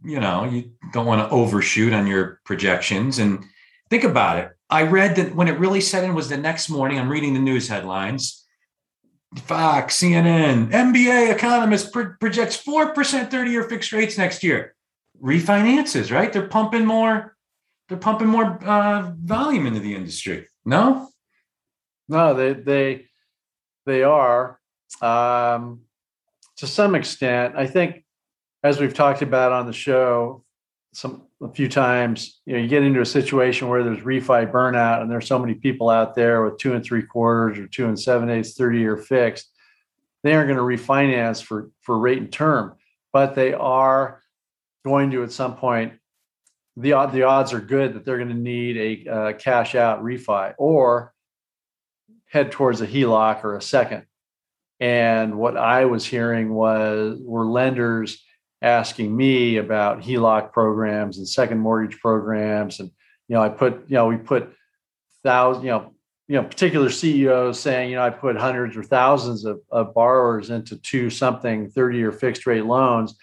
you 0.04 0.19
know, 0.19 0.45
you 0.45 0.71
don't 0.93 1.06
want 1.06 1.28
to 1.28 1.34
overshoot 1.34 1.93
on 1.93 2.08
your 2.08 2.39
projections. 2.45 3.19
And 3.19 3.43
think 3.89 4.04
about 4.04 4.38
it. 4.38 4.52
I 4.69 4.84
read 4.84 5.15
that 5.15 5.36
when 5.36 5.47
it 5.47 5.60
really 5.60 5.82
set 5.82 6.04
in 6.04 6.13
was 6.13 6.30
the 6.30 6.38
next 6.38 6.69
morning. 6.69 6.99
I'm 6.99 7.10
reading 7.10 7.34
the 7.34 7.39
news 7.39 7.67
headlines. 7.67 8.45
Fox, 9.38 9.99
CNN, 9.99 10.71
MBA 10.71 11.32
economist 11.32 11.93
pro- 11.93 12.13
projects 12.19 12.62
4% 12.63 13.30
30 13.30 13.52
year 13.52 13.63
fixed 13.63 13.91
rates 13.91 14.17
next 14.17 14.43
year. 14.43 14.75
Refinances, 15.21 16.12
right? 16.12 16.32
They're 16.34 16.47
pumping 16.47 16.86
more, 16.86 17.36
they're 17.88 17.97
pumping 17.97 18.28
more 18.28 18.63
uh, 18.63 19.12
volume 19.21 19.67
into 19.67 19.80
the 19.80 19.95
industry. 19.95 20.47
No? 20.65 21.10
No, 22.08 22.34
they, 22.34 22.54
they, 22.54 23.06
they 23.86 24.04
are. 24.04 24.60
Um, 25.02 25.82
to 26.58 26.67
some 26.67 26.95
extent, 26.95 27.56
I 27.56 27.67
think, 27.67 28.04
as 28.63 28.80
we've 28.80 28.93
talked 28.93 29.21
about 29.21 29.52
on 29.52 29.67
the 29.67 29.73
show, 29.73 30.43
some 30.93 31.28
a 31.41 31.49
few 31.49 31.69
times, 31.69 32.41
you 32.45 32.54
know, 32.54 32.60
you 32.60 32.67
get 32.67 32.84
into 32.84 33.02
a 33.02 33.06
situation 33.06 33.69
where 33.69 33.84
there's 33.84 33.99
refi 33.99 34.52
burnout, 34.52 35.02
and 35.02 35.10
there's 35.10 35.28
so 35.28 35.39
many 35.39 35.54
people 35.54 35.89
out 35.89 36.13
there 36.15 36.43
with 36.43 36.58
two 36.58 36.73
and 36.73 36.84
three 36.84 37.04
quarters 37.04 37.58
or 37.58 37.67
two 37.67 37.88
and 37.88 37.99
seven 37.99 38.30
eighths, 38.30 38.56
30 38.56 38.80
year 38.80 38.97
fixed. 38.97 39.49
They 40.23 40.34
aren't 40.34 40.49
going 40.49 40.58
to 40.58 40.84
refinance 40.84 41.41
for 41.41 41.71
for 41.82 41.97
rate 41.97 42.17
and 42.17 42.32
term, 42.32 42.75
but 43.13 43.36
they 43.36 43.54
are 43.54 44.21
going 44.86 45.12
to 45.12 45.23
at 45.23 45.32
some 45.32 45.56
point. 45.56 45.93
The, 46.75 46.91
the 47.12 47.23
odds 47.23 47.52
are 47.52 47.60
good 47.60 47.93
that 47.93 48.06
they're 48.06 48.17
going 48.17 48.30
to 48.30 48.36
need 48.36 49.06
a 49.06 49.12
uh, 49.12 49.34
cash 49.34 49.75
out 49.75 50.02
refi 50.02 50.54
or 50.58 51.13
head 52.25 52.52
towards 52.52 52.80
a 52.80 52.88
HELOC 52.88 53.43
or 53.43 53.58
a 53.58 53.62
second. 53.62 54.06
And 54.80 55.38
what 55.38 55.58
I 55.58 55.86
was 55.86 56.06
hearing 56.06 56.54
was 56.54 57.19
were 57.21 57.45
lenders 57.45 58.23
asking 58.62 59.15
me 59.15 59.58
about 59.58 60.02
HELOC 60.02 60.52
programs 60.52 61.17
and 61.17 61.28
second 61.28 61.60
mortgage 61.60 62.00
programs. 62.00 62.80
And, 62.80 62.91
you 63.28 63.36
know, 63.36 63.41
I 63.41 63.50
put, 63.50 63.86
you 63.88 63.95
know, 63.95 64.08
we 64.08 64.17
put 64.17 64.54
thousands, 65.24 65.65
you 65.65 65.72
know, 65.72 65.93
you 66.28 66.36
know, 66.36 66.43
particular 66.43 66.89
CEOs 66.89 67.60
saying, 67.60 67.89
you 67.89 67.95
know, 67.95 68.04
I 68.04 68.12
put 68.12 68.38
hundreds 68.38 68.78
or 68.78 68.84
thousands 68.84 69.45
of, 69.45 69.62
of 69.72 69.93
borrowers 69.95 70.52
into 70.52 70.78
two 70.78 71.10
something 71.10 71.69
30 71.69 71.98
year 71.98 72.12
fixed 72.12 72.45
rate 72.45 72.65
loans 72.65 73.15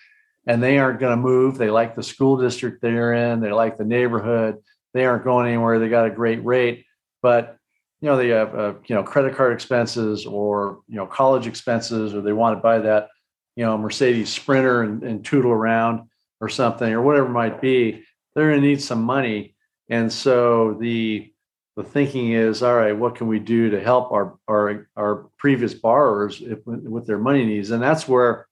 and 0.47 0.63
they 0.63 0.79
aren't 0.79 1.01
going 1.01 1.17
to 1.17 1.23
move. 1.23 1.57
They 1.57 1.71
like 1.71 1.95
the 1.95 2.03
school 2.03 2.37
district 2.37 2.83
they're 2.83 3.13
in, 3.13 3.41
they 3.41 3.53
like 3.53 3.79
the 3.79 3.85
neighborhood, 3.85 4.57
they 4.93 5.05
aren't 5.05 5.25
going 5.25 5.47
anywhere, 5.47 5.79
they 5.79 5.89
got 5.89 6.07
a 6.07 6.11
great 6.11 6.45
rate. 6.45 6.85
But 7.23 7.57
you 8.01 8.09
know 8.09 8.17
they 8.17 8.29
have 8.29 8.55
uh, 8.55 8.75
you 8.87 8.95
know 8.95 9.03
credit 9.03 9.35
card 9.35 9.53
expenses 9.53 10.27
or 10.27 10.81
you 10.89 10.97
know 10.97 11.07
college 11.07 11.47
expenses 11.47 12.15
or 12.15 12.21
they 12.21 12.33
want 12.33 12.57
to 12.57 12.63
buy 12.63 12.79
that 12.79 13.09
you 13.57 13.65
know 13.65 13.77
mercedes 13.77 14.31
sprinter 14.31 14.83
and, 14.83 15.03
and 15.03 15.25
tootle 15.25 15.51
around 15.51 16.09
or 16.41 16.49
something 16.49 16.93
or 16.93 17.03
whatever 17.03 17.29
might 17.29 17.61
be 17.61 18.05
they're 18.35 18.51
going 18.51 18.61
to 18.61 18.67
need 18.67 18.81
some 18.81 19.03
money 19.03 19.55
and 19.89 20.13
so 20.13 20.75
the 20.81 21.33
the 21.77 21.83
thinking 21.83 22.33
is 22.33 22.63
all 22.63 22.75
right 22.77 22.97
what 22.97 23.17
can 23.17 23.27
we 23.27 23.39
do 23.39 23.71
to 23.71 23.81
help 23.81 24.13
our 24.13 24.39
our 24.49 24.89
our 24.97 25.29
previous 25.39 25.75
borrowers 25.75 26.41
if, 26.41 26.65
with 26.67 27.07
their 27.07 27.19
money 27.19 27.45
needs 27.45 27.71
and 27.71 27.83
that's 27.83 28.07
where 28.07 28.47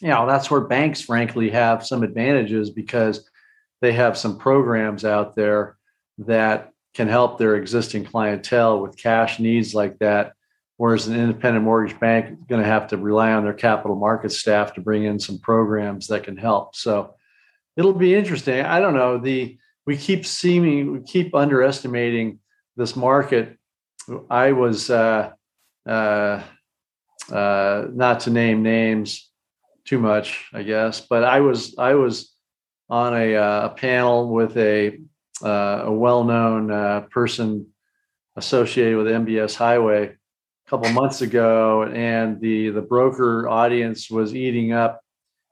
you 0.00 0.08
know 0.08 0.26
that's 0.26 0.50
where 0.50 0.60
banks 0.60 1.00
frankly 1.00 1.50
have 1.50 1.86
some 1.86 2.02
advantages 2.02 2.70
because 2.70 3.28
they 3.80 3.92
have 3.92 4.16
some 4.16 4.38
programs 4.38 5.04
out 5.04 5.34
there 5.34 5.76
that 6.18 6.72
can 6.94 7.08
help 7.08 7.38
their 7.38 7.56
existing 7.56 8.04
clientele 8.04 8.80
with 8.80 8.96
cash 8.96 9.38
needs 9.38 9.74
like 9.74 9.98
that. 9.98 10.32
Whereas 10.80 11.08
an 11.08 11.14
independent 11.14 11.62
mortgage 11.62 12.00
bank 12.00 12.38
is 12.38 12.46
going 12.48 12.62
to 12.62 12.66
have 12.66 12.86
to 12.86 12.96
rely 12.96 13.32
on 13.32 13.44
their 13.44 13.52
capital 13.52 13.96
market 13.96 14.32
staff 14.32 14.72
to 14.72 14.80
bring 14.80 15.04
in 15.04 15.18
some 15.18 15.38
programs 15.38 16.06
that 16.06 16.22
can 16.24 16.38
help. 16.38 16.74
So 16.74 17.16
it'll 17.76 17.92
be 17.92 18.14
interesting. 18.14 18.64
I 18.64 18.80
don't 18.80 18.94
know. 18.94 19.18
The 19.18 19.58
we 19.84 19.98
keep 19.98 20.24
seeming 20.24 20.90
we 20.90 21.00
keep 21.02 21.34
underestimating 21.34 22.38
this 22.78 22.96
market. 22.96 23.58
I 24.30 24.52
was 24.52 24.88
uh, 24.88 25.32
uh, 25.86 26.42
uh, 27.30 27.84
not 27.92 28.20
to 28.20 28.30
name 28.30 28.62
names 28.62 29.30
too 29.84 29.98
much, 29.98 30.48
I 30.54 30.62
guess, 30.62 31.02
but 31.02 31.24
I 31.24 31.40
was 31.40 31.74
I 31.76 31.92
was 31.92 32.34
on 32.88 33.14
a, 33.14 33.36
uh, 33.36 33.66
a 33.66 33.68
panel 33.68 34.30
with 34.30 34.56
a 34.56 34.98
uh, 35.44 35.82
a 35.84 35.92
well-known 35.92 36.70
uh, 36.70 37.00
person 37.10 37.66
associated 38.36 38.96
with 38.96 39.08
MBS 39.08 39.54
Highway 39.54 40.16
couple 40.70 40.88
months 40.90 41.20
ago, 41.20 41.82
and 41.82 42.40
the 42.40 42.70
the 42.70 42.80
broker 42.80 43.48
audience 43.48 44.08
was 44.08 44.34
eating 44.34 44.72
up 44.72 45.00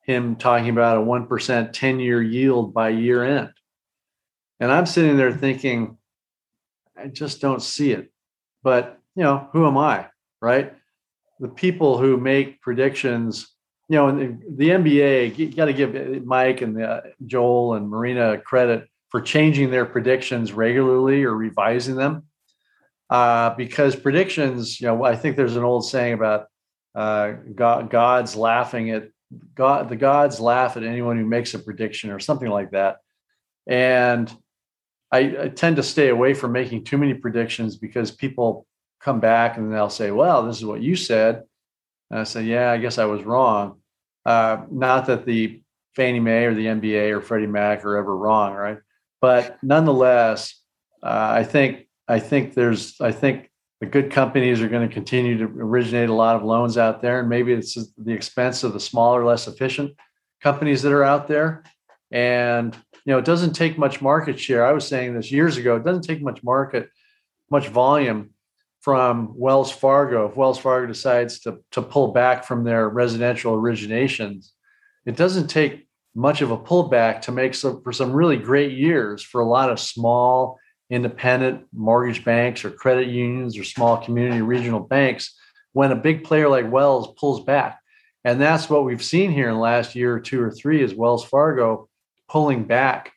him 0.02 0.37
talking 0.37 0.70
about 0.70 0.96
a 0.96 1.00
one 1.00 1.26
percent 1.26 1.74
ten-year 1.74 2.22
yield 2.22 2.72
by 2.72 2.90
year 2.90 3.24
end, 3.24 3.52
and 4.61 4.70
I'm 4.70 4.87
sitting 4.87 5.16
there 5.16 5.33
thinking, 5.33 5.98
I 6.96 7.09
just 7.09 7.40
don't 7.40 7.61
see 7.61 7.90
it. 7.90 8.12
But 8.62 8.98
you 9.16 9.24
know, 9.24 9.48
who 9.52 9.66
am 9.66 9.76
I, 9.76 10.07
right? 10.40 10.72
The 11.40 11.48
people 11.48 11.98
who 11.98 12.16
make 12.16 12.61
predictions 12.61 13.48
you 13.88 13.96
know, 13.96 14.16
the, 14.16 14.38
the 14.57 14.68
MBA, 14.68 15.38
you 15.38 15.50
got 15.50 15.64
to 15.64 15.72
give 15.72 16.24
Mike 16.24 16.61
and 16.61 16.76
the, 16.76 16.87
uh, 16.87 17.00
Joel 17.26 17.74
and 17.74 17.88
Marina 17.88 18.37
credit 18.37 18.87
for 19.09 19.22
changing 19.22 19.70
their 19.70 19.87
predictions 19.87 20.52
regularly 20.52 21.24
or 21.24 21.35
revising 21.35 21.96
them. 21.96 22.28
Uh, 23.11 23.55
because 23.55 23.97
predictions, 23.97 24.81
you 24.81 24.87
know, 24.87 25.05
I 25.05 25.16
think 25.16 25.37
there's 25.37 25.57
an 25.57 25.64
old 25.64 25.88
saying 25.88 26.14
about 26.14 26.47
uh, 26.94 27.33
God, 27.55 27.90
God's 27.90 28.37
laughing 28.37 28.90
at 28.90 29.11
God, 29.55 29.88
the 29.88 29.97
gods 29.97 30.40
laugh 30.40 30.77
at 30.77 30.83
anyone 30.83 31.16
who 31.16 31.27
makes 31.27 31.55
a 31.55 31.59
prediction 31.59 32.11
or 32.11 32.18
something 32.18 32.49
like 32.49 32.73
that. 32.73 32.99
And 33.66 34.31
I, 35.12 35.18
I 35.42 35.49
tend 35.49 35.77
to 35.77 35.83
stay 35.83 36.09
away 36.09 36.35
from 36.35 36.53
making 36.53 36.85
too 36.85 36.99
many 36.99 37.14
predictions 37.14 37.77
because 37.77 38.11
people 38.11 38.66
come 39.01 39.21
back 39.21 39.57
and 39.57 39.73
they'll 39.73 39.90
say, 39.90 40.11
well, 40.11 40.44
this 40.44 40.59
is 40.59 40.64
what 40.64 40.83
you 40.83 40.97
said. 40.97 41.44
And 42.11 42.21
I 42.21 42.25
say, 42.25 42.42
yeah, 42.42 42.71
I 42.71 42.79
guess 42.79 42.99
I 42.99 43.05
was 43.05 43.23
wrong. 43.23 43.81
Uh, 44.25 44.64
not 44.71 45.07
that 45.07 45.25
the 45.25 45.62
Fannie 45.94 46.21
Mae 46.21 46.44
or 46.44 46.55
the 46.55 46.66
MBA 46.66 47.11
or 47.11 47.21
Freddie 47.21 47.47
Mac 47.47 47.85
are 47.85 47.97
ever 47.97 48.16
wrong, 48.16 48.55
right? 48.55 48.79
But 49.21 49.59
nonetheless, 49.62 50.55
uh, 51.03 51.33
I 51.33 51.44
think 51.44 51.88
I 52.09 52.18
think 52.18 52.55
there's 52.55 53.01
I 53.01 53.12
think 53.12 53.51
the 53.81 53.87
good 53.87 54.11
companies 54.11 54.61
are 54.61 54.68
going 54.68 54.88
to 54.88 54.92
continue 54.92 55.38
to 55.38 55.44
originate 55.44 56.09
a 56.09 56.14
lot 56.14 56.35
of 56.35 56.42
loans 56.42 56.77
out 56.79 57.01
there, 57.01 57.21
and 57.21 57.29
maybe 57.29 57.53
it's 57.53 57.75
the 57.97 58.12
expense 58.12 58.64
of 58.64 58.73
the 58.73 58.81
smaller, 58.81 59.25
less 59.25 59.47
efficient 59.47 59.94
companies 60.42 60.83
that 60.83 60.92
are 60.92 61.05
out 61.05 61.29
there. 61.29 61.62
And 62.11 62.75
you 63.05 63.12
know, 63.12 63.18
it 63.18 63.25
doesn't 63.25 63.53
take 63.53 63.79
much 63.79 64.01
market 64.01 64.40
share. 64.40 64.66
I 64.66 64.73
was 64.73 64.87
saying 64.87 65.14
this 65.14 65.31
years 65.31 65.57
ago. 65.57 65.77
It 65.77 65.85
doesn't 65.85 66.03
take 66.03 66.23
much 66.23 66.42
market, 66.42 66.88
much 67.51 67.68
volume 67.68 68.31
from 68.81 69.33
Wells 69.37 69.71
Fargo. 69.71 70.27
If 70.27 70.37
Wells 70.37 70.59
Fargo 70.59 70.87
decides 70.87 71.40
to 71.40 71.59
to 71.73 71.83
pull 71.83 72.12
back 72.12 72.44
from 72.44 72.64
their 72.64 72.88
residential 72.88 73.57
originations, 73.57 74.51
it 75.07 75.16
doesn't 75.16 75.49
take 75.49 75.87
much 76.14 76.40
of 76.40 76.51
a 76.51 76.59
pullback 76.59 77.21
to 77.23 77.33
make 77.33 77.55
some 77.55 77.83
for 77.83 77.92
some 77.92 78.12
really 78.12 78.37
great 78.37 78.73
years 78.73 79.23
for 79.23 79.40
a 79.40 79.47
lot 79.47 79.71
of 79.71 79.79
small 79.79 80.58
independent 80.90 81.66
mortgage 81.72 82.24
banks 82.24 82.64
or 82.64 82.70
credit 82.70 83.09
unions 83.09 83.59
or 83.59 83.64
small 83.64 83.98
community 83.98 84.40
regional 84.40 84.81
banks 84.81 85.35
when 85.72 85.92
a 85.92 85.96
big 85.96 86.24
player 86.24 86.48
like 86.48 86.70
Wells 86.70 87.14
pulls 87.18 87.44
back. 87.44 87.79
And 88.24 88.40
that's 88.40 88.68
what 88.68 88.85
we've 88.85 89.03
seen 89.03 89.31
here 89.31 89.48
in 89.48 89.55
the 89.55 89.61
last 89.61 89.94
year 89.94 90.14
or 90.14 90.20
two 90.20 90.42
or 90.42 90.51
three 90.51 90.83
is 90.83 90.94
Wells 90.94 91.24
Fargo 91.24 91.88
pulling 92.29 92.64
back. 92.64 93.12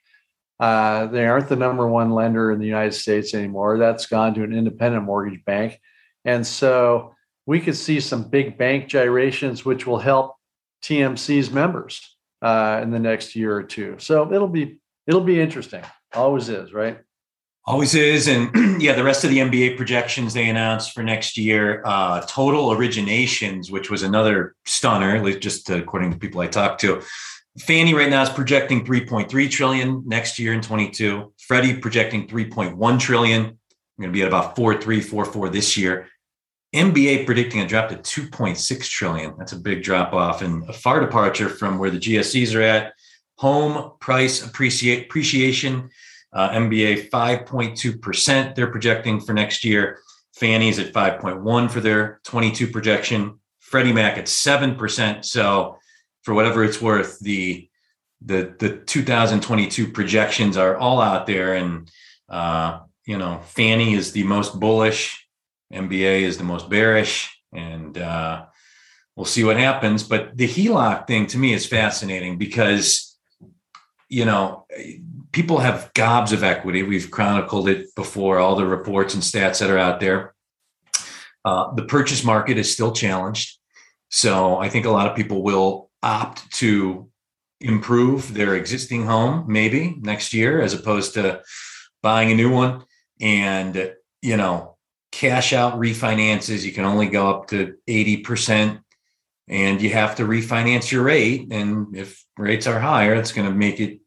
Uh, 0.60 1.08
they 1.08 1.26
aren't 1.26 1.50
the 1.50 1.56
number 1.56 1.88
one 1.88 2.12
lender 2.12 2.52
in 2.52 2.60
the 2.60 2.68
United 2.68 2.94
States 2.94 3.34
anymore. 3.34 3.78
That's 3.78 4.06
gone 4.06 4.34
to 4.36 4.44
an 4.44 4.54
independent 4.54 5.04
mortgage 5.04 5.44
bank. 5.44 5.80
And 6.24 6.46
so 6.46 7.16
we 7.46 7.60
could 7.60 7.76
see 7.76 8.00
some 8.00 8.30
big 8.30 8.58
bank 8.58 8.88
gyrations, 8.88 9.66
which 9.66 9.88
will 9.88 9.98
help 9.98 10.36
TMC's 10.84 11.50
members 11.50 12.16
uh, 12.42 12.80
in 12.84 12.92
the 12.92 13.00
next 13.00 13.36
year 13.36 13.56
or 13.56 13.64
two. 13.64 13.96
So 13.98 14.32
it'll 14.32 14.48
be 14.48 14.78
it'll 15.08 15.22
be 15.22 15.42
interesting. 15.42 15.84
Always 16.14 16.50
is, 16.50 16.74
right? 16.74 17.00
Always 17.66 17.94
is, 17.94 18.28
and 18.28 18.82
yeah, 18.82 18.94
the 18.94 19.04
rest 19.04 19.24
of 19.24 19.30
the 19.30 19.38
MBA 19.38 19.78
projections 19.78 20.34
they 20.34 20.50
announced 20.50 20.94
for 20.94 21.04
next 21.04 21.38
year, 21.38 21.84
uh, 21.86 22.22
total 22.28 22.70
originations, 22.70 23.70
which 23.72 23.92
was 23.92 24.02
another 24.02 24.56
stunner, 24.66 25.32
just 25.38 25.70
according 25.70 26.12
to 26.12 26.18
people 26.18 26.42
I 26.42 26.48
talked 26.48 26.82
to. 26.82 27.04
Fannie 27.60 27.94
right 27.94 28.10
now 28.10 28.24
is 28.24 28.30
projecting 28.30 28.86
3.3 28.86 29.52
trillion 29.52 30.04
next 30.08 30.40
year 30.40 30.54
in 30.54 30.62
22. 30.62 31.34
Freddie 31.38 31.78
projecting 31.78 32.28
3.1 32.28 33.00
trillion. 33.00 33.44
We're 33.98 34.04
going 34.04 34.14
to 34.14 34.18
be 34.18 34.22
at 34.22 34.28
about 34.28 34.56
4.3, 34.56 35.52
this 35.52 35.78
year. 35.78 36.08
MBA 36.74 37.26
predicting 37.26 37.60
a 37.60 37.68
drop 37.68 37.90
to 37.90 37.98
2.6 37.98 38.90
trillion. 38.90 39.36
That's 39.38 39.52
a 39.52 39.60
big 39.60 39.84
drop 39.84 40.14
off 40.14 40.42
and 40.42 40.68
a 40.70 40.74
far 40.74 41.02
departure 41.02 41.50
from 41.50 41.78
where 41.78 41.92
the 41.92 42.00
GSEs 42.00 42.56
are 42.56 42.62
at. 42.62 42.94
Home 43.40 43.92
price 44.00 44.46
appreciate, 44.46 45.06
appreciation, 45.06 45.90
uh, 46.34 46.50
MBA 46.52 47.10
5.2%. 47.10 48.56
They're 48.56 48.72
projecting 48.72 49.20
for 49.20 49.34
next 49.34 49.64
year. 49.64 50.00
Fannie's 50.34 50.80
at 50.80 50.94
5.1 50.94 51.72
for 51.72 51.80
their 51.82 52.20
22 52.24 52.68
projection. 52.68 53.40
Freddie 53.60 53.94
Mac 53.94 54.18
at 54.18 54.26
7%. 54.26 55.26
So 55.26 55.78
for 56.24 56.34
whatever 56.34 56.64
it's 56.64 56.82
worth, 56.82 57.20
the 57.20 57.68
the 58.24 58.54
the 58.60 58.78
2022 58.78 59.92
projections 59.94 60.56
are 60.56 60.78
all 60.78 61.02
out 61.02 61.26
there 61.26 61.56
and 61.56 61.90
uh, 62.30 62.82
you 63.08 63.18
know 63.18 63.40
fannie 63.46 63.96
is 63.96 64.12
the 64.12 64.22
most 64.22 64.60
bullish 64.60 65.22
MBA 65.72 66.22
is 66.22 66.38
the 66.38 66.44
most 66.44 66.70
bearish, 66.70 67.30
and 67.54 67.98
uh, 67.98 68.46
we'll 69.16 69.26
see 69.26 69.44
what 69.44 69.58
happens. 69.58 70.04
But 70.04 70.38
the 70.38 70.48
HELOC 70.48 71.08
thing 71.08 71.28
to 71.28 71.38
me 71.38 71.54
is 71.54 71.66
fascinating 71.66 72.38
because, 72.38 73.18
you 74.10 74.26
know, 74.26 74.66
people 75.32 75.60
have 75.60 75.92
gobs 75.94 76.32
of 76.32 76.44
equity. 76.44 76.84
We've 76.84 77.10
chronicled 77.10 77.70
it 77.70 77.94
before, 77.96 78.40
all 78.40 78.56
the 78.56 78.66
reports 78.66 79.14
and 79.14 79.24
stats 79.24 79.60
that 79.60 79.70
are 79.70 79.78
out 79.78 80.00
there. 80.00 80.34
Uh, 81.44 81.74
the 81.74 81.84
purchase 81.84 82.24
market 82.24 82.58
is 82.58 82.72
still 82.72 82.92
challenged. 82.92 83.58
So 84.10 84.58
I 84.58 84.70
think 84.70 84.86
a 84.86 84.92
lot 84.92 85.08
of 85.08 85.16
people 85.16 85.42
will 85.42 85.90
opt 86.04 86.52
to 86.56 87.10
improve 87.62 88.34
their 88.34 88.56
existing 88.56 89.06
home 89.06 89.46
maybe 89.48 89.96
next 90.02 90.34
year 90.34 90.62
as 90.62 90.74
opposed 90.74 91.14
to 91.14 91.42
buying 92.02 92.32
a 92.32 92.36
new 92.36 92.52
one. 92.52 92.84
And, 93.20 93.94
you 94.22 94.38
know, 94.38 94.78
cash 95.12 95.54
out 95.54 95.80
refinances, 95.80 96.64
you 96.64 96.72
can 96.72 96.86
only 96.86 97.08
go 97.08 97.30
up 97.30 97.48
to 97.50 97.76
80% 97.88 98.82
and 99.48 99.82
you 99.82 99.92
have 99.92 100.16
to 100.16 100.24
refinance 100.24 100.92
your 100.92 101.04
rate. 101.04 101.52
And 101.52 101.96
if 101.96 102.24
rates 102.38 102.68
are 102.68 102.80
higher, 102.80 103.14
it's 103.14 103.32
going 103.32 103.48
to 103.48 103.56
make 103.56 103.80
it 103.80 104.00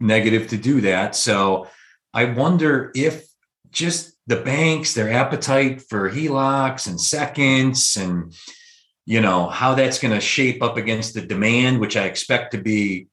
negative 0.00 0.48
to 0.48 0.56
do 0.56 0.80
that. 0.82 1.14
So 1.14 1.68
I 2.14 2.26
wonder 2.26 2.92
if 2.94 3.26
just 3.70 4.16
the 4.26 4.36
banks, 4.36 4.94
their 4.94 5.10
appetite 5.10 5.82
for 5.82 6.10
HELOCs 6.10 6.86
and 6.86 7.00
seconds 7.00 7.96
and 7.96 8.34
you 9.08 9.22
know 9.22 9.48
how 9.48 9.74
that's 9.74 9.98
going 9.98 10.12
to 10.12 10.20
shape 10.20 10.62
up 10.62 10.76
against 10.76 11.14
the 11.14 11.22
demand 11.22 11.80
which 11.80 11.96
i 11.96 12.04
expect 12.04 12.52
to 12.52 12.58
be 12.58 13.08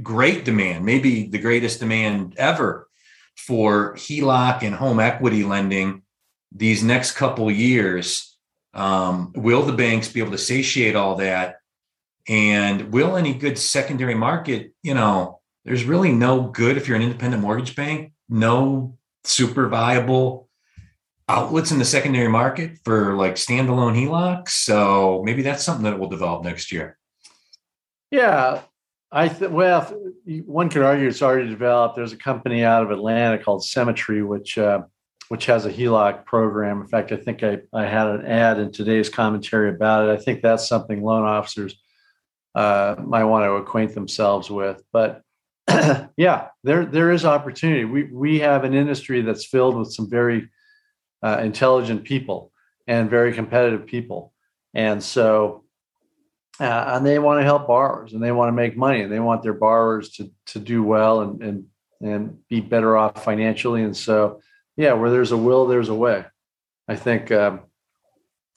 great 0.00 0.44
demand 0.44 0.84
maybe 0.84 1.26
the 1.26 1.40
greatest 1.40 1.80
demand 1.80 2.34
ever 2.38 2.88
for 3.36 3.94
heloc 3.94 4.62
and 4.62 4.76
home 4.76 5.00
equity 5.00 5.42
lending 5.42 6.02
these 6.52 6.84
next 6.84 7.12
couple 7.12 7.50
years 7.50 8.38
um, 8.74 9.32
will 9.34 9.62
the 9.62 9.72
banks 9.72 10.08
be 10.08 10.20
able 10.20 10.30
to 10.30 10.38
satiate 10.38 10.94
all 10.94 11.16
that 11.16 11.56
and 12.28 12.92
will 12.92 13.16
any 13.16 13.34
good 13.34 13.58
secondary 13.58 14.14
market 14.14 14.72
you 14.84 14.94
know 14.94 15.40
there's 15.66 15.84
really 15.84 16.12
no 16.12 16.44
good 16.44 16.78
if 16.78 16.88
you're 16.88 16.96
an 16.96 17.02
independent 17.02 17.42
mortgage 17.42 17.76
bank 17.76 18.12
no 18.28 18.96
super 19.24 19.68
viable 19.68 20.48
outlets 21.28 21.72
in 21.72 21.78
the 21.78 21.84
secondary 21.84 22.28
market 22.28 22.78
for 22.84 23.16
like 23.16 23.34
standalone 23.34 23.96
HELOCs. 23.96 24.50
So 24.50 25.22
maybe 25.24 25.42
that's 25.42 25.64
something 25.64 25.84
that 25.84 25.98
will 25.98 26.08
develop 26.08 26.44
next 26.44 26.72
year. 26.72 26.96
Yeah, 28.10 28.62
I 29.10 29.28
th- 29.28 29.50
well, 29.50 29.82
one 30.44 30.68
could 30.68 30.82
argue 30.82 31.08
it's 31.08 31.22
already 31.22 31.48
developed. 31.48 31.96
There's 31.96 32.12
a 32.12 32.16
company 32.16 32.62
out 32.64 32.84
of 32.84 32.90
Atlanta 32.90 33.38
called 33.38 33.64
Symmetry, 33.64 34.22
which 34.22 34.58
uh, 34.58 34.82
which 35.28 35.46
has 35.46 35.66
a 35.66 35.72
HELOC 35.72 36.24
program. 36.24 36.80
In 36.80 36.86
fact, 36.86 37.10
I 37.10 37.16
think 37.16 37.42
I, 37.42 37.58
I 37.72 37.84
had 37.84 38.06
an 38.06 38.24
ad 38.24 38.60
in 38.60 38.70
today's 38.70 39.08
commentary 39.08 39.70
about 39.70 40.08
it. 40.08 40.12
I 40.12 40.22
think 40.22 40.40
that's 40.40 40.68
something 40.68 41.02
loan 41.02 41.24
officers 41.24 41.74
uh, 42.54 42.94
might 43.04 43.24
want 43.24 43.44
to 43.44 43.52
acquaint 43.52 43.92
themselves 43.92 44.48
with. 44.48 44.80
But 44.92 45.22
yeah, 46.16 46.48
there 46.62 46.86
there 46.86 47.10
is 47.10 47.24
opportunity. 47.24 47.84
We 47.84 48.04
we 48.04 48.38
have 48.40 48.64
an 48.64 48.74
industry 48.74 49.22
that's 49.22 49.44
filled 49.44 49.76
with 49.76 49.92
some 49.92 50.08
very 50.08 50.48
uh, 51.22 51.38
intelligent 51.42 52.04
people 52.04 52.52
and 52.86 53.10
very 53.10 53.32
competitive 53.32 53.86
people. 53.86 54.32
And 54.74 55.02
so, 55.02 55.64
uh, 56.60 56.84
and 56.94 57.06
they 57.06 57.18
want 57.18 57.40
to 57.40 57.44
help 57.44 57.66
borrowers 57.66 58.12
and 58.12 58.22
they 58.22 58.32
want 58.32 58.48
to 58.48 58.52
make 58.52 58.76
money 58.76 59.02
and 59.02 59.12
they 59.12 59.20
want 59.20 59.42
their 59.42 59.54
borrowers 59.54 60.10
to, 60.10 60.30
to 60.46 60.58
do 60.58 60.82
well 60.82 61.20
and, 61.20 61.42
and, 61.42 61.64
and 62.00 62.48
be 62.48 62.60
better 62.60 62.96
off 62.96 63.24
financially. 63.24 63.82
And 63.82 63.96
so, 63.96 64.40
yeah, 64.76 64.92
where 64.92 65.10
there's 65.10 65.32
a 65.32 65.36
will, 65.36 65.66
there's 65.66 65.88
a 65.88 65.94
way. 65.94 66.24
I 66.88 66.96
think, 66.96 67.32
um, 67.32 67.60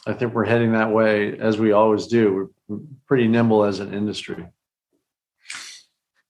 I 0.05 0.13
think 0.13 0.33
we're 0.33 0.45
heading 0.45 0.73
that 0.73 0.91
way 0.91 1.37
as 1.37 1.57
we 1.57 1.71
always 1.71 2.07
do. 2.07 2.51
We're 2.69 2.79
pretty 3.07 3.27
nimble 3.27 3.63
as 3.63 3.79
an 3.79 3.93
industry. 3.93 4.45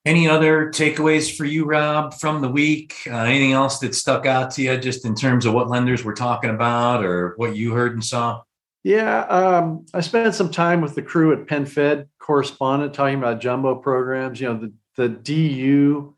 Any 0.10 0.28
other 0.28 0.72
takeaways 0.72 1.38
for 1.38 1.46
you, 1.46 1.66
Rob, 1.66 2.16
from 2.16 2.42
the 2.42 2.50
week? 2.50 2.96
Uh, 3.06 3.18
anything 3.18 3.52
else 3.52 3.78
that 3.78 3.94
stuck 3.94 4.26
out 4.26 4.50
to 4.54 4.64
you, 4.64 4.76
just 4.76 5.06
in 5.06 5.14
terms 5.14 5.46
of 5.46 5.54
what 5.54 5.70
lenders 5.70 6.04
were 6.04 6.16
talking 6.16 6.50
about 6.50 7.06
or 7.06 7.36
what 7.38 7.56
you 7.56 7.74
heard 7.74 7.94
and 7.94 8.04
saw? 8.04 8.42
Yeah, 8.84 9.20
um, 9.26 9.86
I 9.94 10.02
spent 10.02 10.34
some 10.34 10.50
time 10.50 10.82
with 10.82 10.96
the 10.96 11.04
crew 11.04 11.32
at 11.34 11.46
PenFed 11.46 12.08
correspondent 12.18 12.96
talking 12.96 13.20
about 13.20 13.40
jumbo 13.40 13.76
programs. 13.76 14.42
You 14.42 14.48
know, 14.48 14.58
the 14.58 14.74
the 14.96 15.10
DU 15.10 16.16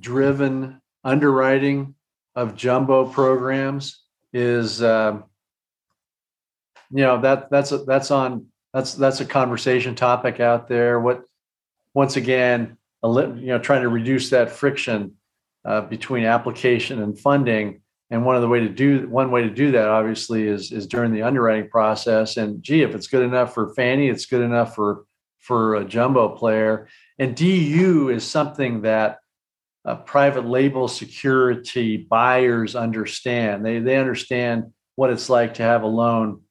driven 0.00 0.80
underwriting 1.04 1.94
of 2.34 2.56
jumbo 2.56 3.06
programs 3.06 4.02
is, 4.32 4.82
uh, 4.82 5.20
you 6.90 7.02
know, 7.04 7.20
that 7.20 7.48
that's 7.48 7.70
a, 7.70 7.78
that's 7.78 8.10
on 8.10 8.46
that's 8.74 8.94
that's 8.94 9.20
a 9.20 9.24
conversation 9.24 9.94
topic 9.94 10.40
out 10.40 10.66
there. 10.66 10.98
What 10.98 11.22
once 11.94 12.16
again, 12.16 12.76
you 13.02 13.46
know, 13.46 13.58
trying 13.58 13.82
to 13.82 13.88
reduce 13.88 14.30
that 14.30 14.50
friction 14.50 15.14
uh, 15.64 15.82
between 15.82 16.24
application 16.24 17.02
and 17.02 17.18
funding. 17.18 17.80
And 18.10 18.26
one 18.26 18.36
of 18.36 18.42
the 18.42 18.48
way 18.48 18.60
to 18.60 18.68
do 18.68 19.08
one 19.08 19.30
way 19.30 19.42
to 19.42 19.50
do 19.50 19.72
that, 19.72 19.88
obviously, 19.88 20.46
is 20.46 20.70
is 20.70 20.86
during 20.86 21.12
the 21.12 21.22
underwriting 21.22 21.70
process. 21.70 22.36
And 22.36 22.62
gee, 22.62 22.82
if 22.82 22.94
it's 22.94 23.06
good 23.06 23.22
enough 23.22 23.54
for 23.54 23.74
Fannie, 23.74 24.08
it's 24.08 24.26
good 24.26 24.42
enough 24.42 24.74
for 24.74 25.04
for 25.38 25.76
a 25.76 25.84
jumbo 25.84 26.36
player. 26.36 26.88
And 27.18 27.34
DU 27.34 28.10
is 28.10 28.24
something 28.24 28.82
that 28.82 29.18
uh, 29.84 29.96
private 29.96 30.46
label 30.46 30.88
security 30.88 31.96
buyers 31.96 32.76
understand. 32.76 33.64
They 33.64 33.78
they 33.78 33.96
understand 33.96 34.72
what 34.94 35.10
it's 35.10 35.30
like 35.30 35.54
to 35.54 35.62
have 35.62 35.82
a 35.82 35.86
loan 35.86 36.42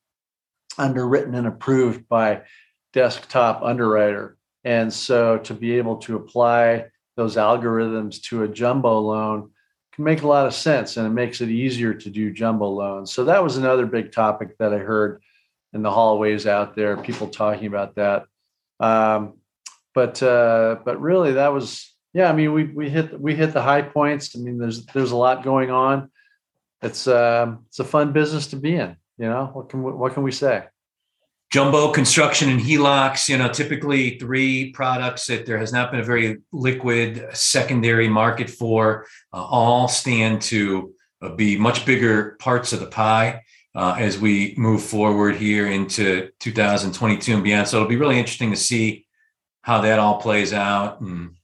underwritten 0.77 1.35
and 1.35 1.47
approved 1.47 2.07
by 2.07 2.41
desktop 2.93 3.61
underwriter. 3.63 4.37
And 4.63 4.93
so 4.93 5.37
to 5.39 5.53
be 5.53 5.77
able 5.77 5.97
to 5.97 6.15
apply 6.15 6.85
those 7.17 7.35
algorithms 7.35 8.21
to 8.23 8.43
a 8.43 8.47
jumbo 8.47 8.99
loan 8.99 9.51
can 9.93 10.03
make 10.03 10.21
a 10.21 10.27
lot 10.27 10.47
of 10.47 10.53
sense 10.53 10.97
and 10.97 11.05
it 11.05 11.11
makes 11.11 11.41
it 11.41 11.49
easier 11.49 11.93
to 11.93 12.09
do 12.09 12.31
jumbo 12.31 12.67
loans. 12.67 13.11
So 13.11 13.25
that 13.25 13.43
was 13.43 13.57
another 13.57 13.85
big 13.85 14.11
topic 14.11 14.57
that 14.59 14.73
I 14.73 14.77
heard 14.77 15.21
in 15.73 15.81
the 15.81 15.91
hallways 15.91 16.47
out 16.47 16.75
there, 16.75 16.97
people 16.97 17.27
talking 17.27 17.67
about 17.67 17.95
that. 17.95 18.25
Um, 18.79 19.35
but 19.93 20.21
uh, 20.23 20.77
but 20.85 21.01
really 21.01 21.33
that 21.33 21.53
was 21.53 21.93
yeah, 22.13 22.29
I 22.29 22.33
mean 22.33 22.53
we 22.53 22.63
we 22.65 22.89
hit 22.89 23.19
we 23.19 23.35
hit 23.35 23.53
the 23.53 23.61
high 23.61 23.81
points. 23.81 24.35
I 24.35 24.39
mean 24.39 24.57
there's 24.57 24.85
there's 24.87 25.11
a 25.11 25.17
lot 25.17 25.43
going 25.43 25.69
on. 25.69 26.09
It's 26.81 27.07
um, 27.07 27.65
it's 27.67 27.79
a 27.79 27.83
fun 27.83 28.11
business 28.11 28.47
to 28.47 28.55
be 28.55 28.75
in, 28.75 28.95
you 29.17 29.29
know. 29.29 29.49
What 29.53 29.69
can 29.69 29.83
what 29.83 30.13
can 30.13 30.23
we 30.23 30.31
say? 30.31 30.65
Jumbo 31.51 31.91
construction 31.91 32.49
and 32.49 32.61
HELOCs, 32.61 33.27
you 33.27 33.37
know, 33.37 33.49
typically 33.49 34.17
three 34.17 34.71
products 34.71 35.27
that 35.27 35.45
there 35.45 35.57
has 35.57 35.73
not 35.73 35.91
been 35.91 35.99
a 35.99 36.03
very 36.03 36.37
liquid 36.53 37.27
secondary 37.33 38.07
market 38.07 38.49
for, 38.49 39.05
uh, 39.33 39.43
all 39.43 39.89
stand 39.89 40.41
to 40.41 40.93
uh, 41.21 41.29
be 41.29 41.57
much 41.57 41.85
bigger 41.85 42.37
parts 42.39 42.71
of 42.71 42.79
the 42.79 42.85
pie 42.87 43.43
uh, 43.75 43.95
as 43.99 44.17
we 44.17 44.55
move 44.57 44.81
forward 44.81 45.35
here 45.35 45.67
into 45.67 46.29
2022 46.39 47.33
and 47.33 47.43
beyond. 47.43 47.67
So 47.67 47.77
it'll 47.77 47.89
be 47.89 47.97
really 47.97 48.17
interesting 48.17 48.51
to 48.51 48.57
see 48.57 49.05
how 49.61 49.81
that 49.81 49.99
all 49.99 50.21
plays 50.21 50.53
out. 50.53 51.01
And 51.01 51.35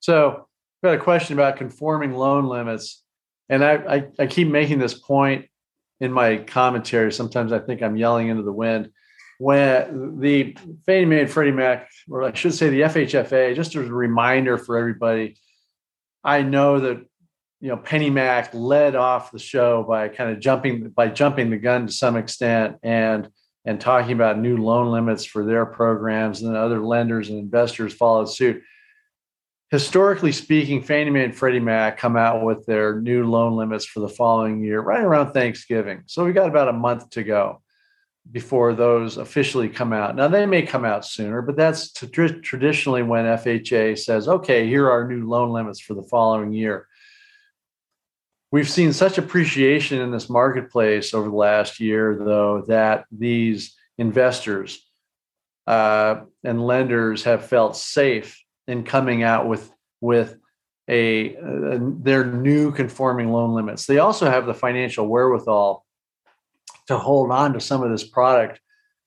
so, 0.00 0.48
I've 0.82 0.90
got 0.90 1.00
a 1.00 1.02
question 1.02 1.34
about 1.34 1.56
conforming 1.56 2.12
loan 2.12 2.44
limits, 2.44 3.02
and 3.48 3.64
I, 3.64 3.74
I, 3.74 4.04
I 4.18 4.26
keep 4.26 4.46
making 4.46 4.78
this 4.78 4.94
point 4.94 5.46
in 6.00 6.12
my 6.12 6.36
commentary. 6.36 7.10
Sometimes 7.12 7.50
I 7.50 7.58
think 7.58 7.82
I'm 7.82 7.96
yelling 7.96 8.28
into 8.28 8.42
the 8.42 8.52
wind 8.52 8.90
when 9.38 10.20
the 10.20 10.56
Fannie 10.86 11.04
Mae 11.04 11.20
and 11.22 11.30
Freddie 11.30 11.52
Mac, 11.52 11.90
or 12.08 12.22
I 12.22 12.32
should 12.32 12.54
say 12.54 12.70
the 12.70 12.82
FHFA, 12.82 13.54
just 13.54 13.74
as 13.76 13.86
a 13.86 13.92
reminder 13.92 14.56
for 14.56 14.78
everybody, 14.78 15.36
I 16.24 16.42
know 16.42 16.80
that 16.80 17.04
you 17.60 17.68
know 17.68 17.76
PennyMac 17.76 18.50
led 18.52 18.96
off 18.96 19.32
the 19.32 19.38
show 19.38 19.82
by 19.82 20.08
kind 20.08 20.30
of 20.30 20.40
jumping 20.40 20.88
by 20.90 21.08
jumping 21.08 21.50
the 21.50 21.56
gun 21.58 21.86
to 21.86 21.92
some 21.92 22.16
extent 22.16 22.76
and 22.82 23.28
and 23.64 23.80
talking 23.80 24.12
about 24.12 24.38
new 24.38 24.56
loan 24.56 24.90
limits 24.90 25.24
for 25.24 25.44
their 25.44 25.66
programs, 25.66 26.42
and 26.42 26.56
other 26.56 26.80
lenders 26.80 27.28
and 27.28 27.38
investors 27.38 27.92
followed 27.92 28.30
suit. 28.30 28.62
Historically 29.70 30.30
speaking, 30.30 30.82
Fannie 30.82 31.10
Mae 31.10 31.24
and 31.24 31.36
Freddie 31.36 31.58
Mac 31.58 31.98
come 31.98 32.16
out 32.16 32.44
with 32.44 32.64
their 32.66 33.00
new 33.00 33.28
loan 33.28 33.56
limits 33.56 33.84
for 33.84 33.98
the 33.98 34.08
following 34.08 34.62
year 34.62 34.80
right 34.80 35.02
around 35.02 35.32
Thanksgiving. 35.32 36.04
So 36.06 36.24
we 36.24 36.32
got 36.32 36.48
about 36.48 36.68
a 36.68 36.72
month 36.72 37.10
to 37.10 37.24
go 37.24 37.62
before 38.32 38.74
those 38.74 39.16
officially 39.16 39.68
come 39.68 39.92
out. 39.92 40.16
Now 40.16 40.28
they 40.28 40.46
may 40.46 40.62
come 40.62 40.84
out 40.84 41.04
sooner, 41.04 41.42
but 41.42 41.56
that's 41.56 41.92
t- 41.92 42.06
traditionally 42.08 43.02
when 43.02 43.24
FHA 43.24 43.98
says, 43.98 44.28
"Okay, 44.28 44.66
here 44.66 44.90
are 44.90 45.08
new 45.08 45.28
loan 45.28 45.50
limits 45.50 45.80
for 45.80 45.94
the 45.94 46.02
following 46.02 46.52
year." 46.52 46.86
We've 48.52 48.68
seen 48.68 48.92
such 48.92 49.18
appreciation 49.18 50.00
in 50.00 50.10
this 50.10 50.30
marketplace 50.30 51.14
over 51.14 51.28
the 51.28 51.36
last 51.36 51.80
year, 51.80 52.16
though, 52.18 52.62
that 52.68 53.04
these 53.10 53.74
investors 53.98 54.86
uh, 55.66 56.20
and 56.44 56.66
lenders 56.66 57.24
have 57.24 57.46
felt 57.46 57.76
safe 57.76 58.42
in 58.66 58.84
coming 58.84 59.22
out 59.22 59.48
with 59.48 59.72
with 60.00 60.36
a, 60.88 61.34
a 61.36 61.78
their 61.80 62.24
new 62.24 62.72
conforming 62.72 63.32
loan 63.32 63.54
limits. 63.54 63.86
They 63.86 63.98
also 63.98 64.30
have 64.30 64.46
the 64.46 64.54
financial 64.54 65.06
wherewithal 65.06 65.85
to 66.86 66.98
hold 66.98 67.30
on 67.30 67.52
to 67.52 67.60
some 67.60 67.82
of 67.82 67.90
this 67.90 68.04
product 68.04 68.60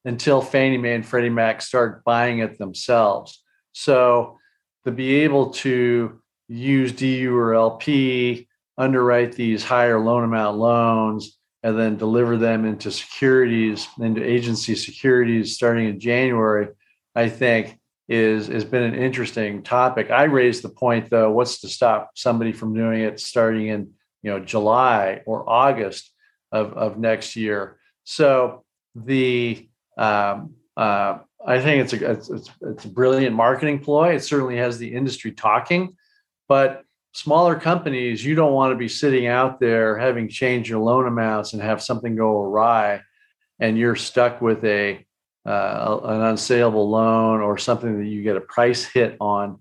until 0.05 0.41
Fannie 0.41 0.77
Mae 0.77 0.95
and 0.95 1.05
Freddie 1.05 1.29
Mac 1.29 1.61
start 1.61 2.03
buying 2.03 2.39
it 2.39 2.57
themselves. 2.57 3.43
So 3.73 4.39
to 4.85 4.91
be 4.91 5.21
able 5.21 5.51
to 5.51 6.21
use 6.47 6.91
DU 6.91 7.35
or 7.35 7.53
LP, 7.53 8.47
underwrite 8.77 9.33
these 9.33 9.63
higher 9.63 9.99
loan 9.99 10.23
amount 10.23 10.57
loans, 10.57 11.37
and 11.63 11.77
then 11.77 11.97
deliver 11.97 12.37
them 12.37 12.65
into 12.65 12.91
securities, 12.91 13.87
into 13.99 14.23
agency 14.23 14.75
securities 14.75 15.55
starting 15.55 15.87
in 15.87 15.99
January, 15.99 16.69
I 17.15 17.29
think 17.29 17.77
is 18.07 18.47
has 18.47 18.65
been 18.65 18.83
an 18.83 18.95
interesting 18.95 19.61
topic. 19.61 20.09
I 20.09 20.23
raised 20.23 20.63
the 20.63 20.69
point 20.69 21.09
though, 21.09 21.31
what's 21.31 21.61
to 21.61 21.67
stop 21.67 22.11
somebody 22.15 22.53
from 22.53 22.73
doing 22.73 23.01
it 23.01 23.19
starting 23.19 23.67
in 23.67 23.91
you 24.23 24.31
know 24.31 24.39
July 24.39 25.21
or 25.25 25.47
August 25.47 26.11
of, 26.51 26.73
of 26.73 26.97
next 26.97 27.35
year? 27.35 27.77
So 28.03 28.63
the 28.95 29.67
um, 29.97 30.55
uh, 30.75 31.19
I 31.45 31.59
think 31.61 31.83
it's 31.83 31.93
a 31.93 32.11
it's, 32.11 32.29
it's, 32.29 32.49
it's 32.61 32.85
a 32.85 32.89
brilliant 32.89 33.35
marketing 33.35 33.79
ploy. 33.79 34.15
It 34.15 34.23
certainly 34.23 34.57
has 34.57 34.77
the 34.77 34.93
industry 34.93 35.31
talking, 35.31 35.95
but 36.47 36.83
smaller 37.13 37.59
companies, 37.59 38.23
you 38.23 38.35
don't 38.35 38.53
want 38.53 38.71
to 38.71 38.77
be 38.77 38.87
sitting 38.87 39.27
out 39.27 39.59
there 39.59 39.97
having 39.97 40.29
changed 40.29 40.69
your 40.69 40.79
loan 40.79 41.07
amounts 41.07 41.53
and 41.53 41.61
have 41.61 41.81
something 41.81 42.15
go 42.15 42.41
awry, 42.41 43.01
and 43.59 43.77
you're 43.77 43.95
stuck 43.95 44.41
with 44.41 44.63
a 44.63 45.05
uh, 45.45 45.99
an 46.03 46.21
unsaleable 46.21 46.89
loan 46.89 47.41
or 47.41 47.57
something 47.57 47.99
that 47.99 48.07
you 48.07 48.21
get 48.21 48.37
a 48.37 48.41
price 48.41 48.85
hit 48.85 49.17
on. 49.19 49.59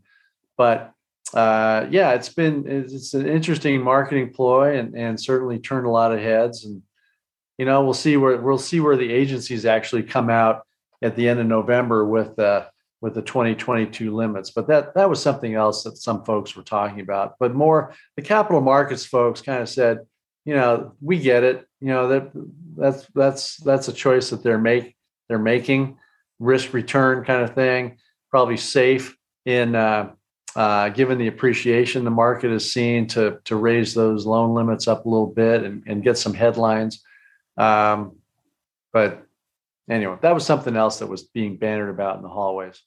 But 0.56 0.92
uh, 1.34 1.86
yeah, 1.90 2.12
it's 2.12 2.30
been 2.30 2.64
it's 2.66 3.14
an 3.14 3.28
interesting 3.28 3.82
marketing 3.82 4.32
ploy 4.32 4.78
and 4.78 4.94
and 4.96 5.20
certainly 5.20 5.58
turned 5.58 5.86
a 5.86 5.90
lot 5.90 6.12
of 6.12 6.20
heads. 6.20 6.64
And 6.64 6.82
you 7.58 7.66
know, 7.66 7.84
we'll 7.84 7.94
see 7.94 8.16
where 8.16 8.40
we'll 8.40 8.58
see 8.58 8.80
where 8.80 8.96
the 8.96 9.12
agencies 9.12 9.66
actually 9.66 10.04
come 10.04 10.30
out 10.30 10.62
at 11.02 11.16
the 11.16 11.28
end 11.28 11.40
of 11.40 11.46
November 11.46 12.04
with 12.04 12.38
uh, 12.38 12.66
with 13.00 13.14
the 13.14 13.22
2022 13.22 14.14
limits. 14.14 14.50
But 14.50 14.68
that 14.68 14.94
that 14.94 15.10
was 15.10 15.22
something 15.22 15.54
else 15.54 15.84
that 15.84 15.98
some 15.98 16.24
folks 16.24 16.56
were 16.56 16.62
talking 16.62 17.00
about. 17.00 17.34
But 17.38 17.54
more 17.54 17.94
the 18.16 18.22
capital 18.22 18.60
markets 18.60 19.04
folks 19.04 19.42
kind 19.42 19.62
of 19.62 19.68
said, 19.68 19.98
you 20.44 20.54
know, 20.54 20.94
we 21.00 21.18
get 21.18 21.44
it. 21.44 21.66
You 21.80 21.88
know 21.88 22.08
that 22.08 22.30
that's 22.76 23.06
that's 23.14 23.56
that's 23.58 23.88
a 23.88 23.92
choice 23.92 24.30
that 24.30 24.42
they're 24.42 24.58
make 24.58 24.96
they're 25.28 25.38
making, 25.38 25.98
risk 26.38 26.72
return 26.72 27.24
kind 27.24 27.42
of 27.42 27.54
thing. 27.54 27.98
Probably 28.30 28.56
safe 28.56 29.16
in 29.44 29.74
uh, 29.74 30.12
uh, 30.58 30.88
given 30.88 31.18
the 31.18 31.28
appreciation 31.28 32.02
the 32.02 32.10
market 32.10 32.50
has 32.50 32.72
seen 32.72 33.06
to 33.06 33.38
to 33.44 33.54
raise 33.54 33.94
those 33.94 34.26
loan 34.26 34.54
limits 34.54 34.88
up 34.88 35.06
a 35.06 35.08
little 35.08 35.28
bit 35.28 35.62
and, 35.62 35.84
and 35.86 36.02
get 36.02 36.18
some 36.18 36.34
headlines. 36.34 37.00
Um, 37.56 38.16
but 38.92 39.24
anyway, 39.88 40.16
that 40.20 40.34
was 40.34 40.44
something 40.44 40.74
else 40.74 40.98
that 40.98 41.06
was 41.06 41.22
being 41.22 41.58
bannered 41.58 41.90
about 41.90 42.16
in 42.16 42.22
the 42.22 42.28
hallways. 42.28 42.82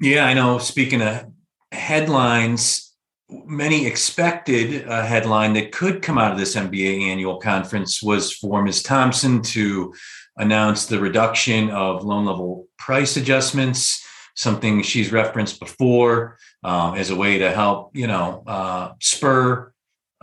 Yeah, 0.00 0.24
I 0.24 0.32
know. 0.32 0.56
Speaking 0.56 1.02
of 1.02 1.26
headlines, 1.72 2.96
many 3.28 3.86
expected 3.86 4.88
a 4.88 5.04
headline 5.04 5.52
that 5.52 5.72
could 5.72 6.00
come 6.00 6.16
out 6.16 6.32
of 6.32 6.38
this 6.38 6.56
MBA 6.56 7.02
annual 7.02 7.38
conference 7.38 8.02
was 8.02 8.32
for 8.32 8.62
Ms. 8.62 8.82
Thompson 8.82 9.42
to 9.42 9.92
announce 10.38 10.86
the 10.86 10.98
reduction 10.98 11.68
of 11.68 12.02
loan 12.02 12.24
level 12.24 12.66
price 12.78 13.18
adjustments, 13.18 14.06
something 14.40 14.82
she's 14.82 15.12
referenced 15.12 15.60
before 15.60 16.38
um, 16.64 16.94
as 16.94 17.10
a 17.10 17.16
way 17.16 17.36
to 17.36 17.50
help, 17.50 17.94
you 17.94 18.06
know, 18.06 18.42
uh, 18.46 18.92
spur 18.98 19.70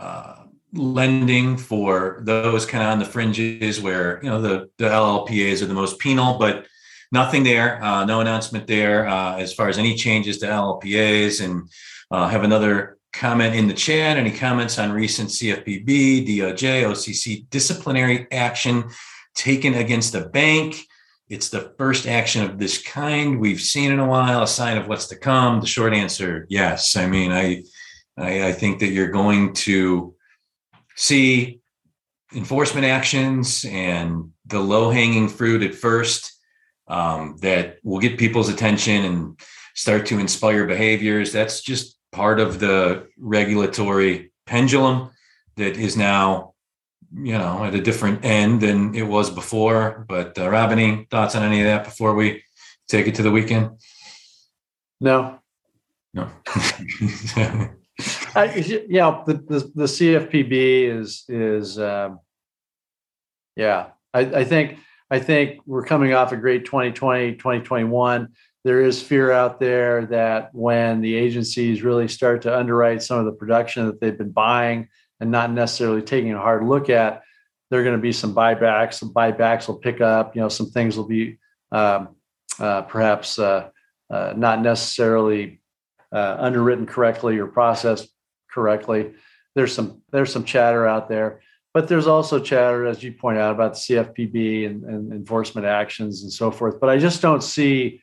uh, 0.00 0.42
lending 0.72 1.56
for 1.56 2.18
those 2.22 2.66
kind 2.66 2.82
of 2.82 2.90
on 2.90 2.98
the 2.98 3.04
fringes 3.04 3.80
where 3.80 4.20
you 4.22 4.28
know 4.28 4.42
the 4.42 4.68
the 4.78 4.86
LLPAs 4.86 5.62
are 5.62 5.66
the 5.66 5.74
most 5.74 6.00
penal, 6.00 6.36
but 6.36 6.66
nothing 7.12 7.44
there, 7.44 7.82
uh, 7.82 8.04
no 8.04 8.20
announcement 8.20 8.66
there 8.66 9.06
uh, 9.06 9.36
as 9.36 9.54
far 9.54 9.68
as 9.68 9.78
any 9.78 9.94
changes 9.94 10.38
to 10.38 10.46
LLPAs. 10.46 11.44
And 11.44 11.70
uh, 12.10 12.26
have 12.26 12.42
another 12.42 12.98
comment 13.12 13.54
in 13.54 13.68
the 13.68 13.74
chat. 13.74 14.16
Any 14.16 14.32
comments 14.32 14.80
on 14.80 14.90
recent 14.90 15.28
CFPB, 15.28 16.26
DOJ, 16.26 16.82
OCC 16.84 17.48
disciplinary 17.50 18.26
action 18.32 18.90
taken 19.36 19.74
against 19.74 20.16
a 20.16 20.28
bank? 20.28 20.87
It's 21.28 21.50
the 21.50 21.74
first 21.76 22.06
action 22.06 22.42
of 22.42 22.58
this 22.58 22.82
kind 22.82 23.38
we've 23.38 23.60
seen 23.60 23.92
in 23.92 23.98
a 23.98 24.06
while. 24.06 24.42
A 24.42 24.46
sign 24.46 24.78
of 24.78 24.88
what's 24.88 25.08
to 25.08 25.16
come. 25.16 25.60
The 25.60 25.66
short 25.66 25.92
answer, 25.92 26.46
yes. 26.48 26.96
I 26.96 27.06
mean, 27.06 27.32
I, 27.32 27.64
I, 28.16 28.48
I 28.48 28.52
think 28.52 28.80
that 28.80 28.88
you're 28.88 29.10
going 29.10 29.52
to 29.54 30.14
see 30.96 31.60
enforcement 32.34 32.86
actions 32.86 33.64
and 33.68 34.32
the 34.46 34.60
low 34.60 34.90
hanging 34.90 35.28
fruit 35.28 35.62
at 35.62 35.74
first 35.74 36.32
um, 36.88 37.36
that 37.42 37.78
will 37.82 38.00
get 38.00 38.18
people's 38.18 38.48
attention 38.48 39.04
and 39.04 39.40
start 39.74 40.06
to 40.06 40.18
inspire 40.18 40.66
behaviors. 40.66 41.32
That's 41.32 41.60
just 41.60 41.98
part 42.10 42.40
of 42.40 42.58
the 42.58 43.06
regulatory 43.18 44.32
pendulum 44.46 45.10
that 45.56 45.76
is 45.76 45.96
now, 45.96 46.54
you 47.14 47.32
know, 47.32 47.64
at 47.64 47.74
a 47.74 47.80
different 47.80 48.24
end 48.24 48.60
than 48.60 48.94
it 48.94 49.02
was 49.02 49.30
before. 49.30 50.04
But 50.08 50.38
uh, 50.38 50.48
Rob, 50.48 50.70
any 50.70 51.06
thoughts 51.10 51.34
on 51.34 51.42
any 51.42 51.60
of 51.60 51.66
that 51.66 51.84
before 51.84 52.14
we 52.14 52.42
take 52.88 53.06
it 53.06 53.14
to 53.16 53.22
the 53.22 53.30
weekend? 53.30 53.70
No. 55.00 55.38
No. 56.14 56.28
I, 58.34 58.54
yeah, 58.88 59.22
the, 59.26 59.34
the, 59.34 59.72
the 59.74 59.84
CFPB 59.84 61.00
is 61.00 61.24
is 61.28 61.78
um, 61.78 62.20
yeah. 63.56 63.88
I, 64.14 64.20
I 64.20 64.44
think 64.44 64.78
I 65.10 65.18
think 65.18 65.60
we're 65.66 65.84
coming 65.84 66.14
off 66.14 66.32
a 66.32 66.36
great 66.36 66.64
2020, 66.64 67.32
2021. 67.36 68.28
There 68.64 68.82
is 68.82 69.02
fear 69.02 69.30
out 69.32 69.60
there 69.60 70.06
that 70.06 70.50
when 70.54 71.00
the 71.00 71.14
agencies 71.14 71.82
really 71.82 72.08
start 72.08 72.42
to 72.42 72.56
underwrite 72.56 73.02
some 73.02 73.18
of 73.18 73.24
the 73.24 73.32
production 73.32 73.86
that 73.86 74.00
they've 74.00 74.16
been 74.16 74.32
buying 74.32 74.88
and 75.20 75.30
not 75.30 75.50
necessarily 75.50 76.02
taking 76.02 76.32
a 76.32 76.38
hard 76.38 76.64
look 76.64 76.90
at, 76.90 77.22
there 77.70 77.80
are 77.80 77.84
going 77.84 77.96
to 77.96 78.02
be 78.02 78.12
some 78.12 78.34
buybacks. 78.34 78.94
Some 78.94 79.12
buybacks 79.12 79.68
will 79.68 79.76
pick 79.76 80.00
up. 80.00 80.34
You 80.34 80.42
know, 80.42 80.48
some 80.48 80.70
things 80.70 80.96
will 80.96 81.08
be 81.08 81.38
um, 81.70 82.16
uh, 82.58 82.82
perhaps 82.82 83.38
uh, 83.38 83.70
uh, 84.10 84.34
not 84.36 84.62
necessarily 84.62 85.60
uh, 86.12 86.36
underwritten 86.38 86.86
correctly 86.86 87.38
or 87.38 87.46
processed 87.46 88.08
correctly. 88.50 89.12
There's 89.54 89.74
some 89.74 90.02
there's 90.10 90.32
some 90.32 90.44
chatter 90.44 90.86
out 90.86 91.08
there, 91.08 91.40
but 91.74 91.88
there's 91.88 92.06
also 92.06 92.40
chatter, 92.40 92.86
as 92.86 93.02
you 93.02 93.12
point 93.12 93.38
out, 93.38 93.54
about 93.54 93.74
the 93.74 93.80
CFPB 93.80 94.66
and, 94.66 94.84
and 94.84 95.12
enforcement 95.12 95.66
actions 95.66 96.22
and 96.22 96.32
so 96.32 96.50
forth. 96.50 96.80
But 96.80 96.90
I 96.90 96.98
just 96.98 97.20
don't 97.20 97.42
see, 97.42 98.00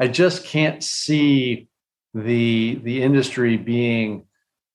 I 0.00 0.08
just 0.08 0.44
can't 0.44 0.82
see 0.82 1.68
the 2.14 2.80
the 2.82 3.02
industry 3.02 3.56
being, 3.56 4.24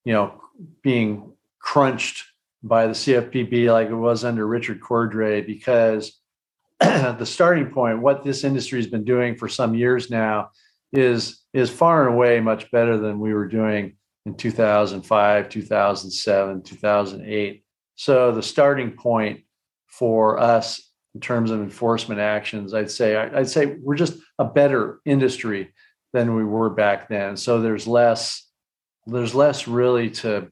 you 0.05 0.13
know, 0.13 0.41
being 0.81 1.30
crunched 1.61 2.25
by 2.63 2.87
the 2.87 2.93
CFPB 2.93 3.71
like 3.71 3.89
it 3.89 3.95
was 3.95 4.23
under 4.23 4.45
Richard 4.47 4.81
Cordray 4.81 5.45
because 5.45 6.19
the 6.79 7.25
starting 7.25 7.69
point, 7.69 8.01
what 8.01 8.23
this 8.23 8.43
industry 8.43 8.79
has 8.79 8.87
been 8.87 9.03
doing 9.03 9.35
for 9.35 9.47
some 9.47 9.75
years 9.75 10.09
now, 10.09 10.49
is 10.93 11.41
is 11.53 11.69
far 11.69 12.05
and 12.05 12.15
away 12.15 12.39
much 12.39 12.69
better 12.71 12.97
than 12.97 13.19
we 13.19 13.33
were 13.33 13.47
doing 13.47 13.95
in 14.25 14.35
2005, 14.35 15.49
2007, 15.49 16.63
2008. 16.63 17.63
So 17.95 18.31
the 18.31 18.43
starting 18.43 18.91
point 18.91 19.41
for 19.87 20.39
us 20.39 20.91
in 21.13 21.21
terms 21.21 21.51
of 21.51 21.61
enforcement 21.61 22.19
actions, 22.19 22.73
I'd 22.73 22.91
say 22.91 23.15
I'd 23.15 23.49
say 23.49 23.65
we're 23.65 23.95
just 23.95 24.17
a 24.39 24.45
better 24.45 24.99
industry 25.05 25.73
than 26.13 26.35
we 26.35 26.43
were 26.43 26.69
back 26.69 27.09
then. 27.09 27.37
So 27.37 27.61
there's 27.61 27.87
less 27.87 28.47
there's 29.07 29.35
less 29.35 29.67
really 29.67 30.09
to 30.09 30.51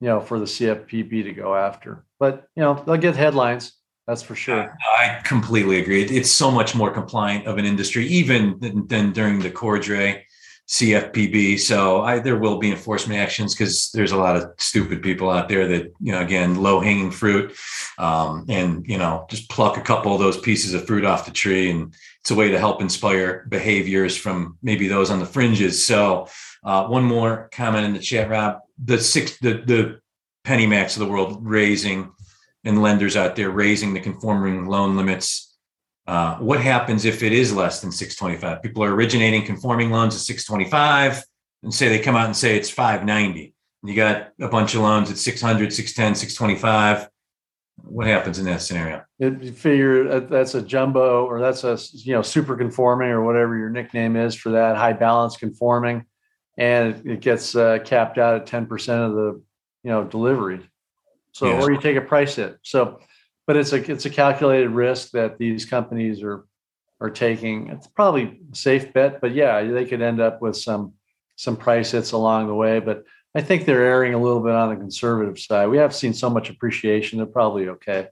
you 0.00 0.08
know 0.08 0.20
for 0.20 0.38
the 0.38 0.46
CFPB 0.46 1.24
to 1.24 1.32
go 1.32 1.54
after. 1.54 2.04
But 2.18 2.46
you 2.56 2.62
know 2.62 2.82
they'll 2.86 2.96
get 2.96 3.16
headlines. 3.16 3.72
That's 4.06 4.22
for 4.22 4.34
sure. 4.34 4.76
I 4.98 5.20
completely 5.24 5.78
agree. 5.78 6.02
It's 6.02 6.30
so 6.30 6.50
much 6.50 6.74
more 6.74 6.90
compliant 6.90 7.46
of 7.46 7.58
an 7.58 7.64
industry, 7.64 8.06
even 8.08 8.58
than, 8.58 8.86
than 8.88 9.12
during 9.12 9.38
the 9.38 9.50
Cordray 9.50 10.22
CFPB. 10.70 11.58
So 11.58 12.02
I, 12.02 12.20
there 12.20 12.38
will 12.38 12.58
be 12.58 12.70
enforcement 12.70 13.20
actions 13.20 13.54
because 13.54 13.90
there's 13.92 14.12
a 14.12 14.16
lot 14.16 14.36
of 14.36 14.50
stupid 14.58 15.02
people 15.02 15.28
out 15.28 15.48
there 15.48 15.66
that, 15.66 15.92
you 16.00 16.12
know, 16.12 16.20
again, 16.20 16.62
low 16.62 16.78
hanging 16.78 17.10
fruit 17.10 17.56
um, 17.98 18.46
and, 18.48 18.86
you 18.86 18.96
know, 18.96 19.26
just 19.28 19.50
pluck 19.50 19.76
a 19.76 19.80
couple 19.80 20.14
of 20.14 20.20
those 20.20 20.38
pieces 20.38 20.72
of 20.72 20.86
fruit 20.86 21.04
off 21.04 21.24
the 21.24 21.32
tree. 21.32 21.70
And 21.70 21.92
it's 22.20 22.30
a 22.30 22.36
way 22.36 22.50
to 22.50 22.58
help 22.58 22.80
inspire 22.80 23.46
behaviors 23.48 24.16
from 24.16 24.58
maybe 24.62 24.86
those 24.86 25.10
on 25.10 25.18
the 25.18 25.26
fringes. 25.26 25.84
So 25.84 26.28
uh, 26.62 26.86
one 26.86 27.04
more 27.04 27.48
comment 27.52 27.86
in 27.86 27.92
the 27.92 27.98
chat, 27.98 28.30
Rob, 28.30 28.60
the 28.82 28.98
six, 28.98 29.38
the, 29.38 29.62
the 29.66 30.00
PennyMacs 30.46 30.96
of 30.96 31.00
the 31.00 31.12
world 31.12 31.38
raising 31.42 32.12
and 32.64 32.82
lenders 32.82 33.16
out 33.16 33.36
there 33.36 33.50
raising 33.50 33.94
the 33.94 34.00
conforming 34.00 34.66
loan 34.66 34.96
limits 34.96 35.50
uh, 36.10 36.36
what 36.38 36.60
happens 36.60 37.04
if 37.04 37.22
it 37.22 37.32
is 37.32 37.52
less 37.54 37.80
than 37.80 37.92
625? 37.92 38.62
People 38.62 38.82
are 38.82 38.92
originating 38.92 39.46
conforming 39.46 39.90
loans 39.90 40.12
at 40.12 40.20
625 40.20 41.22
and 41.62 41.72
say 41.72 41.88
they 41.88 42.00
come 42.00 42.16
out 42.16 42.26
and 42.26 42.36
say 42.36 42.56
it's 42.56 42.68
590. 42.68 43.54
You 43.84 43.94
got 43.94 44.30
a 44.40 44.48
bunch 44.48 44.74
of 44.74 44.80
loans 44.80 45.08
at 45.12 45.18
600, 45.18 45.72
610, 45.72 46.16
625. 46.16 47.08
What 47.84 48.08
happens 48.08 48.40
in 48.40 48.44
that 48.46 48.60
scenario? 48.60 49.04
It, 49.20 49.40
you 49.40 49.52
figure 49.52 50.18
that's 50.18 50.56
a 50.56 50.62
jumbo 50.62 51.26
or 51.26 51.40
that's 51.40 51.62
a 51.62 51.78
you 51.92 52.12
know 52.12 52.22
super 52.22 52.56
conforming 52.56 53.10
or 53.10 53.24
whatever 53.24 53.56
your 53.56 53.70
nickname 53.70 54.16
is 54.16 54.34
for 54.34 54.50
that 54.50 54.76
high 54.76 54.92
balance 54.92 55.36
conforming, 55.36 56.04
and 56.60 57.06
it, 57.06 57.20
gets 57.20 57.56
uh, 57.56 57.78
capped 57.84 58.18
out 58.18 58.34
at 58.36 58.46
10% 58.46 59.06
of 59.06 59.14
the 59.14 59.42
you 59.82 59.90
know 59.90 60.04
delivery. 60.04 60.60
So 61.32 61.58
or 61.58 61.72
you 61.72 61.80
take 61.80 61.96
a 61.96 62.02
price 62.02 62.36
hit. 62.36 62.58
So 62.62 63.00
but 63.46 63.56
it's 63.56 63.72
a 63.72 63.90
it's 63.90 64.04
a 64.04 64.10
calculated 64.10 64.70
risk 64.70 65.10
that 65.10 65.38
these 65.38 65.64
companies 65.64 66.22
are 66.22 66.46
are 67.00 67.10
taking. 67.10 67.68
It's 67.68 67.86
probably 67.88 68.38
a 68.52 68.54
safe 68.54 68.92
bet, 68.92 69.20
but 69.20 69.32
yeah, 69.32 69.62
they 69.62 69.86
could 69.86 70.02
end 70.02 70.20
up 70.20 70.42
with 70.42 70.56
some 70.56 70.92
some 71.36 71.56
price 71.56 71.90
hits 71.92 72.12
along 72.12 72.46
the 72.46 72.54
way. 72.54 72.78
But 72.78 73.04
I 73.34 73.40
think 73.40 73.64
they're 73.64 73.82
erring 73.82 74.14
a 74.14 74.22
little 74.22 74.40
bit 74.40 74.52
on 74.52 74.68
the 74.68 74.76
conservative 74.76 75.38
side. 75.38 75.68
We 75.68 75.78
have 75.78 75.94
seen 75.94 76.12
so 76.12 76.28
much 76.28 76.50
appreciation; 76.50 77.18
they're 77.18 77.26
probably 77.26 77.68
okay. 77.70 78.08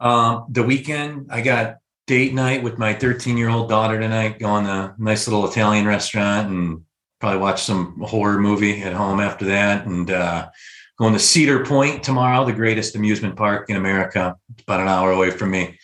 Um, 0.00 0.46
the 0.48 0.62
weekend, 0.62 1.28
I 1.30 1.42
got 1.42 1.76
date 2.10 2.34
night 2.34 2.60
with 2.60 2.76
my 2.76 2.92
13 2.92 3.36
year 3.36 3.48
old 3.48 3.68
daughter 3.68 4.00
tonight. 4.00 4.40
go 4.40 4.46
on 4.46 4.66
a 4.66 4.96
nice 4.98 5.28
little 5.28 5.48
Italian 5.48 5.86
restaurant 5.86 6.50
and 6.50 6.82
probably 7.20 7.38
watch 7.38 7.62
some 7.62 8.00
horror 8.00 8.40
movie 8.40 8.82
at 8.82 8.92
home 8.92 9.20
after 9.20 9.44
that. 9.44 9.86
And 9.86 10.10
uh, 10.10 10.48
going 10.98 11.12
to 11.12 11.20
Cedar 11.20 11.64
Point 11.64 12.02
tomorrow, 12.02 12.44
the 12.44 12.52
greatest 12.52 12.96
amusement 12.96 13.36
park 13.36 13.70
in 13.70 13.76
America. 13.76 14.34
It's 14.52 14.64
about 14.64 14.80
an 14.80 14.88
hour 14.88 15.12
away 15.12 15.30
from 15.30 15.52
me. 15.52 15.78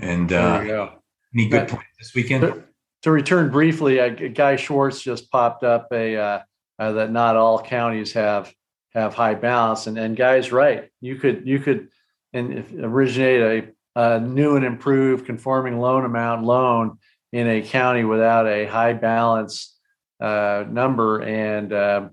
And 0.00 0.32
uh, 0.32 0.90
any 1.32 1.48
good 1.48 1.68
points 1.68 1.86
this 2.00 2.14
weekend? 2.14 2.42
To, 2.42 2.64
to 3.02 3.10
return 3.12 3.48
briefly, 3.52 4.00
uh, 4.00 4.08
Guy 4.08 4.56
Schwartz 4.56 5.00
just 5.00 5.30
popped 5.30 5.62
up 5.62 5.86
a 5.92 6.16
uh, 6.16 6.40
uh, 6.80 6.92
that 6.92 7.12
not 7.12 7.36
all 7.36 7.62
counties 7.62 8.12
have 8.14 8.52
have 8.92 9.14
high 9.14 9.34
balance, 9.34 9.86
and 9.86 9.96
and 9.96 10.16
Guy's 10.16 10.50
right. 10.50 10.90
You 11.00 11.14
could 11.14 11.46
you 11.46 11.60
could 11.60 11.90
and 12.32 12.64
originate 12.82 13.40
a, 13.40 13.72
a 13.96 14.20
new 14.20 14.56
and 14.56 14.64
improved 14.64 15.26
conforming 15.26 15.78
loan 15.78 16.04
amount 16.04 16.44
loan 16.44 16.98
in 17.32 17.48
a 17.48 17.62
county 17.62 18.04
without 18.04 18.46
a 18.46 18.66
high 18.66 18.92
balance 18.92 19.76
uh, 20.20 20.64
number, 20.68 21.22
and 21.22 21.72
um, 21.72 22.10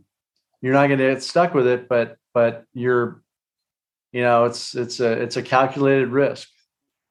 you're 0.61 0.73
not 0.73 0.87
going 0.87 0.99
to 0.99 1.13
get 1.13 1.23
stuck 1.23 1.53
with 1.53 1.67
it. 1.67 1.87
But 1.89 2.17
but 2.33 2.65
you're, 2.73 3.21
you 4.11 4.21
know, 4.21 4.45
it's 4.45 4.75
it's 4.75 4.99
a 4.99 5.11
it's 5.11 5.37
a 5.37 5.41
calculated 5.41 6.09
risk. 6.09 6.47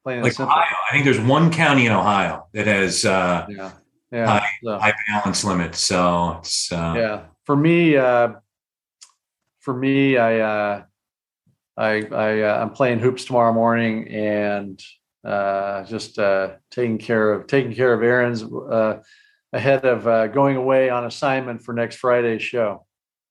Plain 0.05 0.23
like 0.23 0.39
Ohio, 0.39 0.77
I 0.89 0.93
think 0.93 1.05
there's 1.05 1.21
one 1.21 1.51
county 1.51 1.87
in 1.87 1.93
Ohio 1.93 2.47
that 2.53 2.67
has 2.67 3.05
uh, 3.05 3.47
yeah. 3.49 3.73
Yeah. 4.13 4.27
High, 4.27 4.47
so, 4.63 4.79
high 4.79 4.95
balance 5.09 5.45
limit. 5.45 5.75
So 5.75 6.37
it's 6.39 6.71
uh, 6.71 6.95
yeah. 6.97 7.23
For 7.45 7.57
me, 7.57 7.97
uh, 7.97 8.35
for 9.59 9.75
me, 9.75 10.17
I 10.17 10.39
uh, 10.39 10.85
I, 11.77 12.03
I 12.03 12.41
uh, 12.41 12.63
I'm 12.63 12.71
playing 12.71 13.01
hoops 13.01 13.25
tomorrow 13.25 13.53
morning 13.53 14.09
and 14.09 14.83
uh, 15.25 15.85
just 15.85 16.19
uh, 16.19 16.53
taking 16.71 16.99
care 16.99 17.33
of 17.33 17.47
taking 17.47 17.75
care 17.75 17.93
of 17.93 18.03
errands 18.03 18.43
uh, 18.43 19.01
ahead 19.53 19.85
of 19.85 20.07
uh, 20.07 20.29
going 20.29 20.57
away 20.57 20.89
on 20.89 21.05
assignment 21.05 21.63
for 21.63 21.73
next 21.73 21.97
Friday's 21.97 22.43
show. 22.43 22.87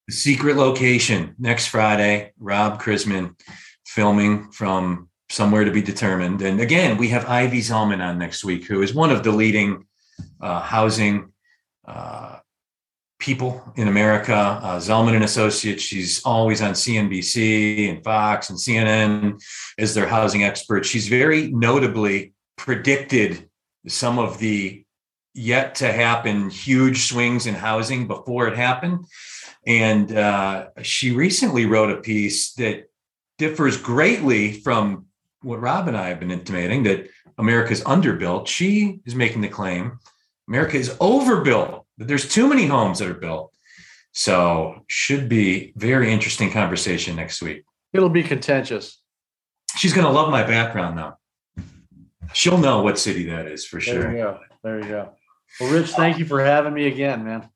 The 0.07 0.13
secret 0.13 0.55
location 0.55 1.35
next 1.39 1.67
Friday. 1.67 2.33
Rob 2.37 2.81
Chrisman 2.81 3.35
filming 3.85 4.51
from 4.51 5.09
somewhere 5.29 5.63
to 5.63 5.71
be 5.71 5.81
determined. 5.81 6.41
And 6.41 6.61
again, 6.61 6.97
we 6.97 7.07
have 7.09 7.25
Ivy 7.25 7.59
Zelman 7.59 8.05
on 8.05 8.19
next 8.19 8.43
week, 8.43 8.65
who 8.65 8.81
is 8.83 8.93
one 8.93 9.11
of 9.11 9.23
the 9.23 9.31
leading 9.31 9.85
uh, 10.41 10.59
housing 10.59 11.31
people 13.25 13.73
in 13.75 13.87
America. 13.87 14.35
Uh, 14.35 14.77
Zelman 14.77 15.15
and 15.15 15.23
Associates. 15.23 15.81
She's 15.81 16.23
always 16.23 16.61
on 16.61 16.73
CNBC 16.73 17.89
and 17.89 18.03
Fox 18.03 18.51
and 18.51 18.59
CNN 18.59 19.41
as 19.79 19.95
their 19.95 20.05
housing 20.05 20.43
expert. 20.43 20.85
She's 20.85 21.07
very 21.07 21.51
notably 21.51 22.33
predicted 22.55 23.49
some 23.87 24.19
of 24.19 24.37
the 24.37 24.85
yet 25.33 25.75
to 25.75 25.91
happen 25.91 26.51
huge 26.51 27.07
swings 27.07 27.47
in 27.47 27.55
housing 27.55 28.07
before 28.07 28.47
it 28.47 28.55
happened. 28.55 29.05
And 29.65 30.15
uh, 30.15 30.67
she 30.83 31.11
recently 31.11 31.65
wrote 31.65 31.89
a 31.89 32.01
piece 32.01 32.53
that 32.53 32.89
differs 33.39 33.75
greatly 33.75 34.53
from 34.53 35.07
what 35.41 35.61
Rob 35.61 35.87
and 35.87 35.97
I 35.97 36.09
have 36.09 36.19
been 36.19 36.31
intimating 36.31 36.83
that 36.83 37.09
America's 37.39 37.83
underbuilt. 37.83 38.47
She 38.47 38.99
is 39.05 39.15
making 39.15 39.41
the 39.41 39.49
claim 39.49 39.99
America 40.47 40.77
is 40.77 40.95
overbuilt 40.99 41.84
there's 41.97 42.27
too 42.27 42.47
many 42.47 42.67
homes 42.67 42.99
that 42.99 43.09
are 43.09 43.13
built. 43.13 43.53
So 44.13 44.83
should 44.87 45.27
be 45.27 45.73
very 45.75 46.11
interesting 46.11 46.51
conversation 46.51 47.15
next 47.15 47.41
week. 47.41 47.63
It'll 47.93 48.09
be 48.09 48.23
contentious. 48.23 49.01
She's 49.77 49.93
going 49.93 50.05
to 50.05 50.11
love 50.11 50.29
my 50.29 50.43
background 50.43 50.97
though. 50.97 51.13
She'll 52.33 52.57
know 52.57 52.81
what 52.81 52.97
city 52.97 53.25
that 53.25 53.47
is 53.47 53.65
for 53.65 53.79
sure. 53.79 54.01
There 54.01 54.11
you 54.11 54.17
go. 54.17 54.39
There 54.63 54.79
you 54.81 54.87
go. 54.87 55.09
Well, 55.59 55.71
Rich, 55.71 55.91
thank 55.91 56.17
you 56.17 56.25
for 56.25 56.43
having 56.43 56.73
me 56.73 56.87
again, 56.87 57.23
man. 57.23 57.49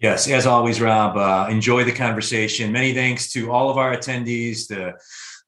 Yes, 0.00 0.28
as 0.28 0.46
always, 0.46 0.80
Rob. 0.80 1.16
Uh, 1.16 1.48
enjoy 1.50 1.84
the 1.84 1.92
conversation. 1.92 2.70
Many 2.70 2.92
thanks 2.92 3.32
to 3.32 3.50
all 3.50 3.70
of 3.70 3.78
our 3.78 3.96
attendees. 3.96 4.68
The 4.68 4.94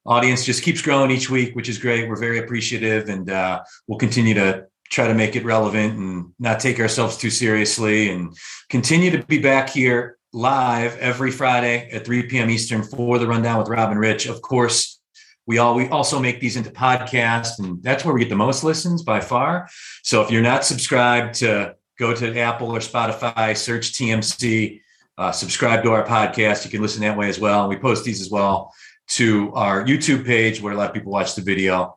audience 0.07 0.45
just 0.45 0.63
keeps 0.63 0.81
growing 0.81 1.11
each 1.11 1.29
week, 1.29 1.55
which 1.55 1.69
is 1.69 1.79
great. 1.79 2.09
We're 2.09 2.17
very 2.17 2.39
appreciative, 2.39 3.09
and 3.09 3.29
uh, 3.31 3.63
we'll 3.87 3.99
continue 3.99 4.35
to 4.35 4.67
try 4.91 5.07
to 5.07 5.15
make 5.15 5.37
it 5.37 5.45
relevant 5.45 5.99
and 5.99 6.33
not 6.39 6.61
take 6.61 6.81
ourselves 6.81 7.17
too 7.17 7.31
seriously 7.31 8.11
and 8.11 8.37
continue 8.69 9.11
to 9.11 9.25
be 9.27 9.39
back 9.39 9.69
here 9.71 10.19
live 10.33 10.97
every 10.99 11.31
Friday 11.31 11.89
at 11.91 12.05
3 12.05 12.25
p.m. 12.25 12.51
Eastern 12.51 12.83
for 12.83 13.19
the 13.19 13.27
rundown 13.27 13.59
with 13.59 13.69
Rob 13.69 13.91
and 13.91 13.99
Rich. 13.99 14.27
Of 14.27 14.43
course, 14.43 15.01
we 15.47 15.59
all 15.59 15.75
we 15.75 15.89
also 15.89 16.19
make 16.19 16.41
these 16.41 16.57
into 16.57 16.71
podcasts, 16.71 17.59
and 17.59 17.83
that's 17.83 18.05
where 18.05 18.13
we 18.15 18.21
get 18.21 18.29
the 18.29 18.37
most 18.37 18.65
listens 18.65 19.03
by 19.03 19.21
far. 19.21 19.69
So 20.03 20.23
if 20.23 20.31
you're 20.31 20.43
not 20.43 20.65
subscribed 20.65 21.37
to 21.37 21.77
go 21.99 22.15
to 22.15 22.39
Apple 22.39 22.75
or 22.75 22.81
Spotify, 22.81 23.57
search 23.57 23.93
TMC, 23.93 24.81
uh, 25.19 25.33
subscribe 25.33 25.83
to 25.85 25.93
our 25.93 26.05
podcast. 26.05 26.65
You 26.65 26.71
can 26.71 26.83
listen 26.83 27.01
that 27.03 27.17
way 27.17 27.29
as 27.29 27.39
well. 27.39 27.61
And 27.61 27.69
We 27.71 27.77
post 27.77 28.05
these 28.05 28.21
as 28.21 28.31
well 28.31 28.73
to 29.09 29.53
our 29.55 29.85
YouTube 29.85 30.27
page 30.27 30.61
where 30.61 30.73
a 30.73 30.77
lot 30.77 30.89
of 30.89 30.95
people 30.95 31.13
watch 31.13 31.35
the 31.35 31.43
video 31.43 31.96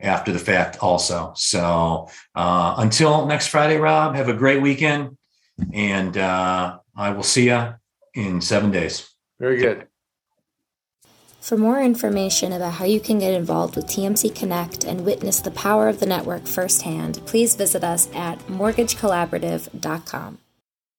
after 0.00 0.32
the 0.32 0.38
fact 0.38 0.78
also. 0.80 1.32
So 1.36 2.08
uh, 2.34 2.74
until 2.78 3.26
next 3.26 3.48
Friday, 3.48 3.76
Rob, 3.76 4.14
have 4.14 4.28
a 4.28 4.34
great 4.34 4.62
weekend. 4.62 5.16
And 5.72 6.16
uh, 6.16 6.78
I 6.96 7.10
will 7.10 7.22
see 7.22 7.46
you 7.46 7.74
in 8.14 8.40
seven 8.40 8.70
days. 8.70 9.08
Very 9.38 9.58
good. 9.58 9.86
For 11.40 11.56
more 11.56 11.80
information 11.80 12.52
about 12.52 12.74
how 12.74 12.84
you 12.84 13.00
can 13.00 13.18
get 13.18 13.32
involved 13.32 13.74
with 13.74 13.86
TMC 13.86 14.34
Connect 14.34 14.84
and 14.84 15.06
witness 15.06 15.40
the 15.40 15.50
power 15.50 15.88
of 15.88 15.98
the 15.98 16.06
network 16.06 16.46
firsthand, 16.46 17.22
please 17.24 17.56
visit 17.56 17.82
us 17.82 18.08
at 18.14 18.38
mortgagecollaborative.com. 18.40 20.38